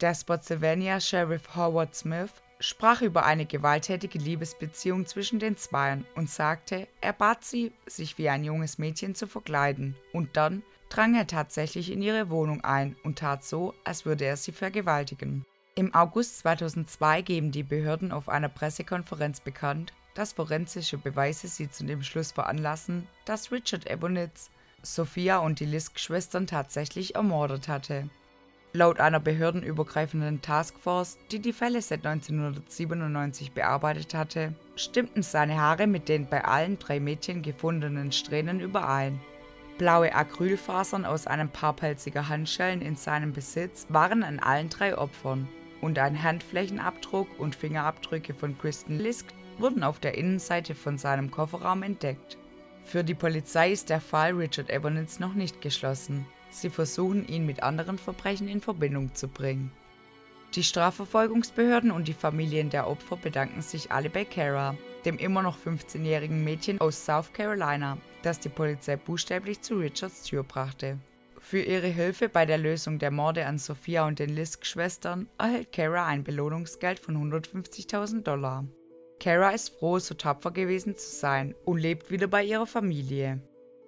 Der 0.00 0.14
Spotsylvania 0.14 1.00
Sheriff 1.00 1.56
Howard 1.56 1.94
Smith 1.96 2.41
sprach 2.62 3.02
über 3.02 3.24
eine 3.24 3.44
gewalttätige 3.44 4.18
Liebesbeziehung 4.18 5.06
zwischen 5.06 5.38
den 5.38 5.56
Zweien 5.56 6.06
und 6.14 6.30
sagte, 6.30 6.86
er 7.00 7.12
bat 7.12 7.44
sie, 7.44 7.72
sich 7.86 8.18
wie 8.18 8.28
ein 8.28 8.44
junges 8.44 8.78
Mädchen 8.78 9.14
zu 9.14 9.26
verkleiden, 9.26 9.96
und 10.12 10.36
dann 10.36 10.62
drang 10.88 11.14
er 11.14 11.26
tatsächlich 11.26 11.90
in 11.90 12.02
ihre 12.02 12.30
Wohnung 12.30 12.62
ein 12.62 12.96
und 13.02 13.18
tat 13.18 13.44
so, 13.44 13.74
als 13.84 14.06
würde 14.06 14.24
er 14.24 14.36
sie 14.36 14.52
vergewaltigen. 14.52 15.44
Im 15.74 15.94
August 15.94 16.38
2002 16.40 17.22
geben 17.22 17.50
die 17.50 17.62
Behörden 17.62 18.12
auf 18.12 18.28
einer 18.28 18.48
Pressekonferenz 18.48 19.40
bekannt, 19.40 19.92
dass 20.14 20.34
forensische 20.34 20.98
Beweise 20.98 21.48
sie 21.48 21.70
zu 21.70 21.84
dem 21.84 22.02
Schluss 22.02 22.32
veranlassen, 22.32 23.08
dass 23.24 23.50
Richard 23.50 23.90
Ebonitz 23.90 24.50
Sophia 24.82 25.38
und 25.38 25.60
die 25.60 25.64
Lisk-Schwestern 25.64 26.46
tatsächlich 26.46 27.14
ermordet 27.14 27.68
hatte. 27.68 28.10
Laut 28.74 29.00
einer 29.00 29.20
behördenübergreifenden 29.20 30.40
Taskforce, 30.40 31.18
die 31.30 31.40
die 31.40 31.52
Fälle 31.52 31.82
seit 31.82 32.06
1997 32.06 33.52
bearbeitet 33.52 34.14
hatte, 34.14 34.54
stimmten 34.76 35.22
seine 35.22 35.60
Haare 35.60 35.86
mit 35.86 36.08
den 36.08 36.26
bei 36.26 36.42
allen 36.42 36.78
drei 36.78 36.98
Mädchen 36.98 37.42
gefundenen 37.42 38.12
Strähnen 38.12 38.60
überein. 38.60 39.20
Blaue 39.76 40.14
Acrylfasern 40.14 41.04
aus 41.04 41.26
einem 41.26 41.50
paar 41.50 41.74
pelziger 41.74 42.30
Handschellen 42.30 42.80
in 42.80 42.96
seinem 42.96 43.34
Besitz 43.34 43.86
waren 43.90 44.22
an 44.22 44.38
allen 44.38 44.70
drei 44.70 44.96
Opfern 44.96 45.48
und 45.82 45.98
ein 45.98 46.22
Handflächenabdruck 46.22 47.28
und 47.38 47.54
Fingerabdrücke 47.54 48.32
von 48.32 48.56
Kristen 48.56 48.98
Lisk 48.98 49.26
wurden 49.58 49.82
auf 49.82 49.98
der 49.98 50.16
Innenseite 50.16 50.74
von 50.74 50.96
seinem 50.96 51.30
Kofferraum 51.30 51.82
entdeckt. 51.82 52.38
Für 52.84 53.04
die 53.04 53.14
Polizei 53.14 53.70
ist 53.70 53.90
der 53.90 54.00
Fall 54.00 54.32
Richard 54.32 54.70
Evans 54.70 55.20
noch 55.20 55.34
nicht 55.34 55.60
geschlossen. 55.60 56.26
Sie 56.52 56.70
versuchen 56.70 57.26
ihn 57.26 57.46
mit 57.46 57.62
anderen 57.62 57.98
Verbrechen 57.98 58.46
in 58.46 58.60
Verbindung 58.60 59.14
zu 59.14 59.26
bringen. 59.26 59.72
Die 60.54 60.62
Strafverfolgungsbehörden 60.62 61.90
und 61.90 62.08
die 62.08 62.12
Familien 62.12 62.68
der 62.68 62.86
Opfer 62.86 63.16
bedanken 63.16 63.62
sich 63.62 63.90
alle 63.90 64.10
bei 64.10 64.26
Kara, 64.26 64.76
dem 65.06 65.16
immer 65.16 65.42
noch 65.42 65.56
15-jährigen 65.58 66.44
Mädchen 66.44 66.78
aus 66.78 67.06
South 67.06 67.32
Carolina, 67.32 67.96
das 68.22 68.38
die 68.38 68.50
Polizei 68.50 68.96
buchstäblich 68.96 69.62
zu 69.62 69.76
Richards 69.76 70.24
Tür 70.24 70.42
brachte. 70.42 70.98
Für 71.38 71.62
ihre 71.62 71.88
Hilfe 71.88 72.28
bei 72.28 72.44
der 72.44 72.58
Lösung 72.58 72.98
der 72.98 73.10
Morde 73.10 73.46
an 73.46 73.58
Sophia 73.58 74.06
und 74.06 74.18
den 74.18 74.30
Lisk-Schwestern 74.30 75.28
erhält 75.38 75.72
Kara 75.72 76.06
ein 76.06 76.22
Belohnungsgeld 76.22 76.98
von 76.98 77.16
150.000 77.16 78.22
Dollar. 78.22 78.66
Kara 79.18 79.50
ist 79.50 79.70
froh, 79.78 79.98
so 79.98 80.14
tapfer 80.14 80.50
gewesen 80.50 80.96
zu 80.96 81.08
sein 81.08 81.54
und 81.64 81.78
lebt 81.78 82.10
wieder 82.10 82.26
bei 82.26 82.44
ihrer 82.44 82.66
Familie. 82.66 83.40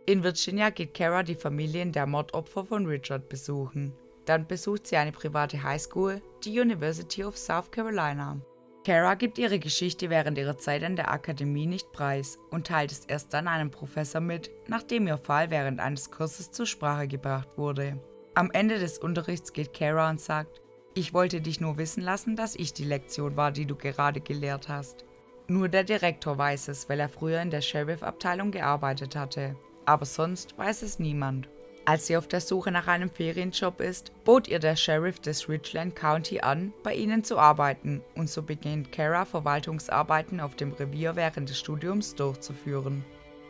In 0.07 0.23
Virginia 0.23 0.69
geht 0.69 0.93
Kara 0.93 1.23
die 1.23 1.35
Familien 1.35 1.91
der 1.91 2.07
Mordopfer 2.07 2.67
von 2.67 2.85
Richard 2.85 3.31
besuchen. 3.31 3.95
Dann 4.27 4.47
besucht 4.47 4.87
sie 4.87 4.99
eine 4.99 5.13
private 5.13 5.63
Highschool, 5.63 6.21
die 6.45 6.61
University 6.61 7.25
of 7.25 7.39
South 7.39 7.71
Carolina. 7.71 8.39
Kara 8.85 9.15
gibt 9.15 9.39
ihre 9.39 9.59
Geschichte 9.59 10.11
während 10.11 10.37
ihrer 10.37 10.59
Zeit 10.59 10.85
an 10.85 10.97
der 10.97 11.11
Akademie 11.11 11.65
nicht 11.65 11.91
preis 11.93 12.39
und 12.51 12.67
teilt 12.67 12.93
es 12.93 13.07
erst 13.07 13.33
dann 13.33 13.49
einem 13.49 13.71
Professor 13.71 14.21
mit, 14.21 14.51
nachdem 14.69 15.07
ihr 15.07 15.17
Fall 15.17 15.49
während 15.49 15.81
eines 15.81 16.11
Kurses 16.11 16.51
zur 16.51 16.67
Sprache 16.67 17.09
gebracht 17.09 17.57
wurde. 17.57 17.99
Am 18.35 18.51
Ende 18.51 18.79
des 18.79 18.99
Unterrichts 18.99 19.55
geht 19.55 19.73
Kara 19.73 20.11
und 20.11 20.21
sagt, 20.21 20.61
Ich 20.93 21.15
wollte 21.15 21.41
dich 21.41 21.63
nur 21.63 21.79
wissen 21.79 22.03
lassen, 22.03 22.37
dass 22.37 22.57
ich 22.57 22.75
die 22.75 22.85
Lektion 22.85 23.39
war, 23.39 23.53
die 23.53 23.65
du 23.65 23.75
gerade 23.75 24.21
gelehrt 24.21 24.69
hast. 24.69 25.07
Nur 25.49 25.71
der 25.71 25.85
Direktor 25.85 26.37
weiß 26.37 26.69
es, 26.69 26.91
weil 26.91 27.01
er 27.01 27.09
früher 27.09 27.41
in 27.41 27.51
der 27.51 27.63
Sheriff-Abteilung 27.63 28.51
gearbeitet 28.51 29.17
hatte. 29.17 29.57
Aber 29.87 30.07
sonst 30.07 30.57
weiß 30.59 30.83
es 30.83 30.99
niemand. 30.99 31.49
Als 31.87 32.07
sie 32.07 32.17
auf 32.17 32.27
der 32.27 32.41
Suche 32.41 32.71
nach 32.71 32.87
einem 32.87 33.11
Ferienjob 33.11 33.81
ist, 33.83 34.13
bot 34.25 34.49
ihr 34.49 34.59
der 34.59 34.75
Sheriff 34.75 35.21
des 35.21 35.51
Richland 35.51 35.95
County 35.95 36.41
an, 36.41 36.73
bei 36.83 36.95
ihnen 36.95 37.25
zu 37.25 37.39
arbeiten 37.39 38.01
und 38.15 38.31
so 38.31 38.43
beginnt 38.43 38.91
Kara 38.91 39.27
Verwaltungsarbeiten 39.27 40.41
auf 40.41 40.57
dem 40.57 40.73
Revier 40.73 41.15
während 41.15 41.51
des 41.51 41.59
Studiums 41.59 42.15
durchzuführen. 42.15 43.05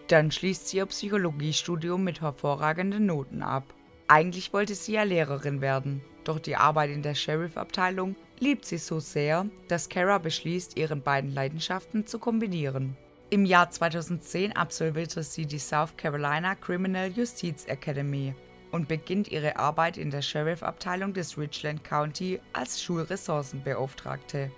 Dann 0.08 0.32
schließt 0.32 0.68
sie 0.68 0.78
ihr 0.78 0.86
Psychologiestudium 0.86 2.02
mit 2.02 2.20
hervorragenden 2.20 3.06
Noten 3.06 3.42
ab. 3.42 3.72
Eigentlich 4.08 4.52
wollte 4.52 4.74
sie 4.74 4.94
ja 4.94 5.04
Lehrerin 5.04 5.60
werden, 5.60 6.02
doch 6.24 6.40
die 6.40 6.56
Arbeit 6.56 6.90
in 6.90 7.02
der 7.02 7.14
Sheriff-Abteilung 7.14 8.16
liebt 8.40 8.64
sie 8.64 8.78
so 8.78 8.98
sehr, 8.98 9.46
dass 9.68 9.88
Kara 9.88 10.18
beschließt, 10.18 10.76
ihren 10.76 11.02
beiden 11.02 11.32
Leidenschaften 11.32 12.06
zu 12.06 12.18
kombinieren. 12.18 12.96
Im 13.34 13.44
Jahr 13.44 13.68
2010 13.68 14.54
absolvierte 14.54 15.24
sie 15.24 15.44
die 15.44 15.58
South 15.58 15.96
Carolina 15.96 16.54
Criminal 16.54 17.10
Justice 17.10 17.66
Academy 17.66 18.32
und 18.70 18.86
beginnt 18.86 19.26
ihre 19.26 19.56
Arbeit 19.56 19.96
in 19.96 20.12
der 20.12 20.22
Sheriff-Abteilung 20.22 21.12
des 21.14 21.36
Richland 21.36 21.82
County 21.82 22.40
als 22.52 22.80
Schulressourcenbeauftragte. 22.80 24.52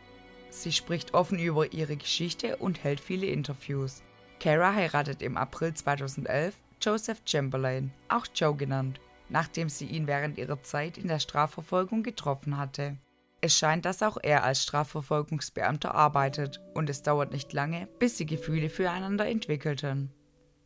Sie 0.51 0.73
spricht 0.73 1.15
offen 1.15 1.39
über 1.39 1.73
ihre 1.73 1.97
Geschichte 1.97 2.59
und 2.59 2.85
hält 2.85 3.01
viele 3.01 3.29
Interviews. 3.29 4.03
Kara 4.41 4.75
heiratet 4.75 5.23
im 5.23 5.39
April 5.39 5.73
2011 5.73 6.55
Joseph 6.83 7.23
Chamberlain, 7.25 7.91
auch 8.11 8.27
Joe 8.35 8.55
genannt, 8.55 9.01
nachdem 9.31 9.71
sie 9.71 9.87
ihn 9.87 10.07
während 10.07 10.37
ihrer 10.37 10.63
Zeit 10.63 10.99
in 10.99 11.09
der 11.09 11.21
Strafverfolgung 11.21 12.03
getroffen 12.03 12.59
hatte. 12.59 12.99
Es 13.47 13.57
scheint, 13.57 13.85
dass 13.85 14.03
auch 14.03 14.17
er 14.21 14.43
als 14.43 14.65
Strafverfolgungsbeamter 14.65 15.95
arbeitet 15.95 16.61
und 16.75 16.91
es 16.91 17.05
dauert 17.05 17.31
nicht 17.31 17.53
lange, 17.53 17.87
bis 18.01 18.17
sie 18.17 18.27
Gefühle 18.27 18.69
füreinander 18.69 19.29
entwickelten. 19.29 20.11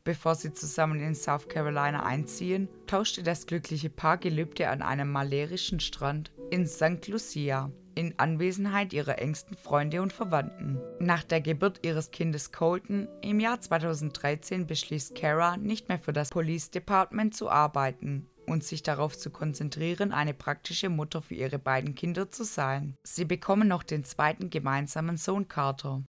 Bevor 0.02 0.34
sie 0.34 0.54
zusammen 0.54 0.98
in 0.98 1.14
South 1.14 1.50
Carolina 1.50 2.04
einziehen, 2.04 2.70
tauschte 2.86 3.22
das 3.22 3.44
glückliche 3.44 3.90
Paar 3.90 4.16
Gelübde 4.16 4.70
an 4.70 4.80
einem 4.80 5.12
malerischen 5.12 5.78
Strand 5.78 6.32
in 6.50 6.66
St. 6.66 7.06
Lucia 7.08 7.70
in 7.96 8.18
Anwesenheit 8.18 8.94
ihrer 8.94 9.18
engsten 9.18 9.58
Freunde 9.58 10.00
und 10.00 10.14
Verwandten. 10.14 10.80
Nach 11.00 11.22
der 11.22 11.42
Geburt 11.42 11.80
ihres 11.84 12.10
Kindes 12.10 12.50
Colton 12.50 13.08
im 13.20 13.40
Jahr 13.40 13.60
2013 13.60 14.66
beschließt 14.66 15.14
Kara, 15.14 15.58
nicht 15.58 15.90
mehr 15.90 15.98
für 15.98 16.14
das 16.14 16.30
Police 16.30 16.70
Department 16.70 17.34
zu 17.34 17.50
arbeiten 17.50 18.26
und 18.50 18.64
sich 18.64 18.82
darauf 18.82 19.16
zu 19.16 19.30
konzentrieren, 19.30 20.12
eine 20.12 20.34
praktische 20.34 20.88
Mutter 20.88 21.22
für 21.22 21.34
ihre 21.34 21.58
beiden 21.58 21.94
Kinder 21.94 22.30
zu 22.30 22.44
sein. 22.44 22.96
Sie 23.02 23.24
bekommen 23.24 23.68
noch 23.68 23.82
den 23.82 24.04
zweiten 24.04 24.50
gemeinsamen 24.50 25.16
Sohn 25.16 25.48
Carter. 25.48 26.02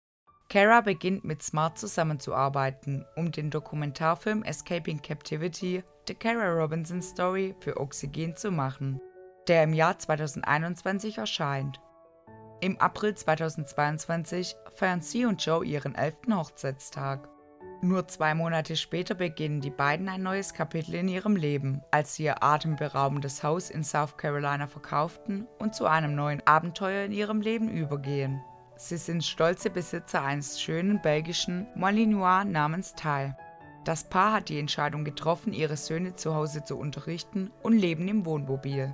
Kara 0.49 0.81
beginnt 0.81 1.23
mit 1.23 1.41
Smart 1.41 1.77
zusammenzuarbeiten, 1.77 3.05
um 3.15 3.31
den 3.31 3.49
Dokumentarfilm 3.49 4.43
Escaping 4.43 5.01
Captivity, 5.01 5.81
The 6.07 6.13
Kara 6.13 6.51
Robinson 6.51 7.01
Story 7.01 7.55
für 7.61 7.77
Oxygen 7.77 8.35
zu 8.35 8.51
machen, 8.51 8.99
der 9.47 9.63
im 9.63 9.71
Jahr 9.71 9.97
2021 9.97 11.19
erscheint. 11.19 11.79
Im 12.59 12.77
April 12.81 13.15
2022 13.15 14.55
feiern 14.75 15.01
sie 15.01 15.25
und 15.25 15.43
Joe 15.43 15.65
ihren 15.65 15.95
elften 15.95 16.37
Hochzeitstag. 16.37 17.30
Nur 17.83 18.07
zwei 18.07 18.35
Monate 18.35 18.75
später 18.75 19.15
beginnen 19.15 19.59
die 19.59 19.71
beiden 19.71 20.07
ein 20.07 20.21
neues 20.21 20.53
Kapitel 20.53 20.93
in 20.93 21.07
ihrem 21.07 21.35
Leben, 21.35 21.81
als 21.89 22.13
sie 22.13 22.25
ihr 22.25 22.43
atemberaubendes 22.43 23.41
Haus 23.41 23.71
in 23.71 23.83
South 23.83 24.17
Carolina 24.17 24.67
verkauften 24.67 25.47
und 25.57 25.73
zu 25.73 25.87
einem 25.87 26.13
neuen 26.13 26.45
Abenteuer 26.45 27.05
in 27.05 27.11
ihrem 27.11 27.41
Leben 27.41 27.69
übergehen. 27.69 28.39
Sie 28.75 28.97
sind 28.97 29.23
stolze 29.23 29.71
Besitzer 29.71 30.23
eines 30.23 30.61
schönen 30.61 31.01
belgischen 31.01 31.65
Malinois 31.75 32.43
namens 32.43 32.93
Tal. 32.93 33.35
Das 33.83 34.03
Paar 34.03 34.33
hat 34.33 34.49
die 34.49 34.59
Entscheidung 34.59 35.03
getroffen, 35.03 35.51
ihre 35.51 35.75
Söhne 35.75 36.15
zu 36.15 36.35
Hause 36.35 36.63
zu 36.63 36.77
unterrichten 36.77 37.49
und 37.63 37.73
leben 37.73 38.07
im 38.07 38.27
Wohnmobil. 38.27 38.93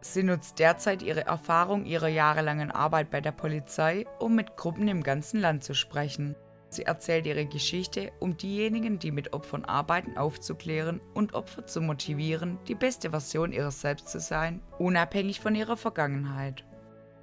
Sie 0.00 0.24
nutzt 0.24 0.58
derzeit 0.58 1.02
ihre 1.02 1.26
Erfahrung 1.26 1.84
ihrer 1.84 2.08
jahrelangen 2.08 2.72
Arbeit 2.72 3.10
bei 3.10 3.20
der 3.20 3.32
Polizei, 3.32 4.04
um 4.18 4.34
mit 4.34 4.56
Gruppen 4.56 4.88
im 4.88 5.04
ganzen 5.04 5.40
Land 5.40 5.62
zu 5.62 5.74
sprechen. 5.74 6.34
Sie 6.68 6.82
erzählt 6.82 7.26
ihre 7.26 7.46
Geschichte, 7.46 8.12
um 8.18 8.36
diejenigen, 8.36 8.98
die 8.98 9.12
mit 9.12 9.32
Opfern 9.32 9.64
arbeiten, 9.64 10.16
aufzuklären 10.16 11.00
und 11.14 11.34
Opfer 11.34 11.66
zu 11.66 11.80
motivieren, 11.80 12.58
die 12.66 12.74
beste 12.74 13.10
Version 13.10 13.52
ihrer 13.52 13.70
selbst 13.70 14.08
zu 14.08 14.20
sein, 14.20 14.60
unabhängig 14.78 15.40
von 15.40 15.54
ihrer 15.54 15.76
Vergangenheit. 15.76 16.64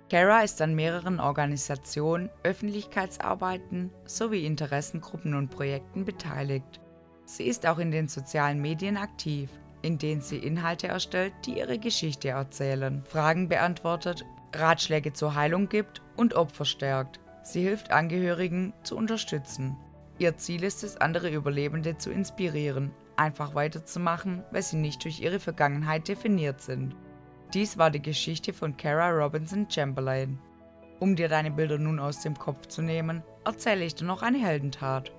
Kara 0.09 0.41
ist 0.41 0.61
an 0.61 0.75
mehreren 0.75 1.19
Organisationen, 1.19 2.29
Öffentlichkeitsarbeiten 2.43 3.91
sowie 4.05 4.45
Interessengruppen 4.45 5.33
und 5.33 5.49
Projekten 5.49 6.05
beteiligt. 6.05 6.79
Sie 7.25 7.47
ist 7.47 7.65
auch 7.65 7.79
in 7.79 7.91
den 7.91 8.07
sozialen 8.07 8.61
Medien 8.61 8.97
aktiv, 8.97 9.49
in 9.81 9.97
denen 9.97 10.21
sie 10.21 10.37
Inhalte 10.37 10.87
erstellt, 10.87 11.33
die 11.45 11.57
ihre 11.57 11.79
Geschichte 11.79 12.29
erzählen, 12.29 13.03
Fragen 13.05 13.49
beantwortet, 13.49 14.23
Ratschläge 14.55 15.13
zur 15.13 15.35
Heilung 15.35 15.67
gibt 15.67 16.01
und 16.15 16.35
Opfer 16.35 16.65
stärkt. 16.65 17.19
Sie 17.43 17.61
hilft 17.61 17.91
Angehörigen 17.91 18.73
zu 18.83 18.95
unterstützen. 18.97 19.77
Ihr 20.17 20.37
Ziel 20.37 20.63
ist 20.63 20.83
es, 20.83 20.97
andere 20.97 21.29
Überlebende 21.29 21.97
zu 21.97 22.09
inspirieren, 22.11 22.91
einfach 23.17 23.53
weiterzumachen, 23.53 24.43
weil 24.51 24.63
sie 24.63 24.77
nicht 24.77 25.03
durch 25.03 25.19
ihre 25.19 25.39
Vergangenheit 25.39 26.07
definiert 26.07 26.61
sind. 26.61 26.95
Dies 27.53 27.77
war 27.77 27.91
die 27.91 28.01
Geschichte 28.01 28.53
von 28.53 28.77
Kara 28.77 29.09
Robinson 29.09 29.69
Chamberlain. 29.69 30.39
Um 30.99 31.15
dir 31.15 31.27
deine 31.27 31.51
Bilder 31.51 31.77
nun 31.77 31.99
aus 31.99 32.21
dem 32.21 32.39
Kopf 32.39 32.67
zu 32.67 32.81
nehmen, 32.81 33.23
erzähle 33.43 33.83
ich 33.83 33.95
dir 33.95 34.05
noch 34.05 34.21
eine 34.21 34.37
Heldentat. 34.37 35.11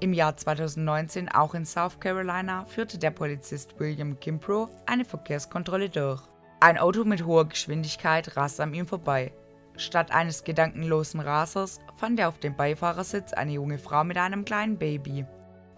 Im 0.00 0.12
Jahr 0.12 0.36
2019, 0.36 1.28
auch 1.28 1.54
in 1.54 1.64
South 1.64 2.00
Carolina, 2.00 2.64
führte 2.64 2.98
der 2.98 3.10
Polizist 3.10 3.78
William 3.78 4.18
Kimpro 4.18 4.68
eine 4.86 5.04
Verkehrskontrolle 5.04 5.90
durch. 5.90 6.22
Ein 6.58 6.78
Auto 6.78 7.04
mit 7.04 7.24
hoher 7.24 7.48
Geschwindigkeit 7.48 8.36
raste 8.36 8.62
an 8.62 8.74
ihm 8.74 8.86
vorbei. 8.86 9.32
Statt 9.80 10.10
eines 10.10 10.44
gedankenlosen 10.44 11.20
Rasers 11.20 11.80
fand 11.96 12.20
er 12.20 12.28
auf 12.28 12.38
dem 12.38 12.54
Beifahrersitz 12.54 13.32
eine 13.32 13.52
junge 13.52 13.78
Frau 13.78 14.04
mit 14.04 14.18
einem 14.18 14.44
kleinen 14.44 14.76
Baby. 14.76 15.24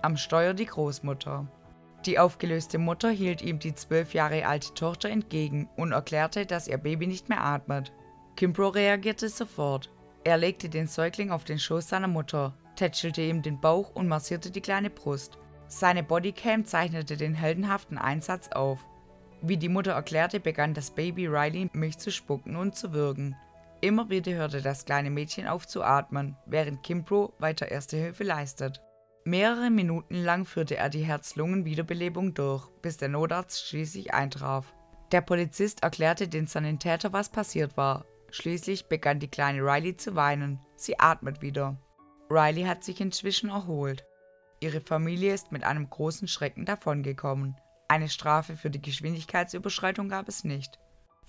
Am 0.03 0.17
Steuer 0.17 0.55
die 0.55 0.67
Großmutter. 0.67 1.47
Die 2.05 2.19
aufgelöste 2.19 2.79
Mutter 2.79 3.11
hielt 3.11 3.43
ihm 3.43 3.61
die 3.61 3.77
zwölf 3.77 4.13
Jahre 4.13 4.45
alte 4.45 4.75
Tochter 4.75 5.09
entgegen 5.09 5.69
und 5.77 5.93
erklärte, 5.93 6.47
dass 6.47 6.67
ihr 6.67 6.79
Baby 6.79 7.07
nicht 7.07 7.29
mehr 7.29 7.45
atmet. 7.45 7.93
Kimbro 8.35 8.71
reagierte 8.71 9.29
sofort. 9.29 9.89
Er 10.25 10.37
legte 10.37 10.69
den 10.69 10.89
Säugling 10.89 11.31
auf 11.31 11.45
den 11.45 11.61
Schoß 11.61 11.89
seiner 11.89 12.09
Mutter, 12.09 12.55
tätschelte 12.75 13.23
ihm 13.23 13.41
den 13.41 13.61
Bauch 13.61 13.95
und 13.95 14.09
massierte 14.09 14.51
die 14.51 14.61
kleine 14.61 14.91
Brust. 14.91 15.39
Seine 15.69 16.03
Bodycam 16.03 16.65
zeichnete 16.65 17.17
den 17.17 17.35
heldenhaften 17.35 17.99
Einsatz 17.99 18.49
auf. 18.49 18.81
Wie 19.43 19.57
die 19.57 19.69
Mutter 19.69 19.93
erklärte, 19.93 20.41
begann 20.41 20.75
das 20.75 20.91
Baby 20.91 21.29
Riley 21.29 21.71
Milch 21.73 21.99
zu 21.99 22.11
spucken 22.11 22.57
und 22.57 22.75
zu 22.75 22.93
würgen. 22.93 23.37
Immer 23.83 24.11
wieder 24.11 24.33
hörte 24.35 24.63
das 24.63 24.85
kleine 24.85 25.11
Mädchen 25.11 25.49
auf 25.49 25.67
zu 25.67 25.83
atmen, 25.83 26.37
während 26.47 26.85
Kimbro 26.85 27.35
weiter 27.41 27.69
Erste 27.69 27.97
Hilfe 27.97 28.23
leistet. 28.23 28.81
Mehrere 29.25 29.71
Minuten 29.71 30.15
lang 30.15 30.45
führte 30.45 30.77
er 30.77 30.89
die 30.89 31.03
Herz-Lungen-Wiederbelebung 31.03 32.33
durch, 32.33 32.69
bis 32.81 32.97
der 32.97 33.09
Notarzt 33.09 33.67
schließlich 33.67 34.15
eintraf. 34.15 34.73
Der 35.11 35.21
Polizist 35.21 35.83
erklärte 35.83 36.29
den 36.29 36.47
Sanitäter, 36.47 37.13
was 37.13 37.29
passiert 37.29 37.77
war. 37.77 38.05
Schließlich 38.31 38.87
begann 38.87 39.19
die 39.19 39.29
kleine 39.29 39.63
Riley 39.63 39.97
zu 39.97 40.15
weinen. 40.15 40.61
Sie 40.77 41.01
atmet 41.01 41.43
wieder. 41.43 41.77
Riley 42.31 42.63
hat 42.63 42.85
sich 42.85 43.01
inzwischen 43.01 43.51
erholt. 43.51 44.05
Ihre 44.61 44.81
Familie 44.81 45.35
ist 45.35 45.51
mit 45.51 45.65
einem 45.65 45.91
großen 45.91 46.29
Schrecken 46.29 46.67
davongekommen. 46.67 47.57
Eine 47.89 48.09
Strafe 48.09 48.55
für 48.55 48.71
die 48.71 48.81
Geschwindigkeitsüberschreitung 48.81 50.09
gab 50.09 50.29
es 50.29 50.45
nicht. 50.45 50.79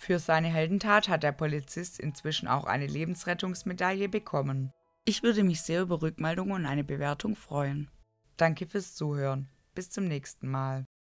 Für 0.04 0.20
seine 0.20 0.50
Heldentat 0.50 1.08
hat 1.08 1.24
der 1.24 1.32
Polizist 1.32 1.98
inzwischen 1.98 2.50
auch 2.50 2.66
eine 2.66 2.88
Lebensrettungsmedaille 2.88 4.10
bekommen. 4.10 4.74
Ich 5.06 5.24
würde 5.24 5.46
mich 5.46 5.62
sehr 5.62 5.84
über 5.84 6.02
Rückmeldungen 6.02 6.56
und 6.56 6.66
eine 6.66 6.84
Bewertung 6.84 7.38
freuen. 7.38 7.90
Danke 8.36 8.68
fürs 8.68 8.96
Zuhören. 8.96 9.48
Bis 9.74 9.92
zum 9.92 10.10
nächsten 10.10 10.50
Mal. 10.50 10.88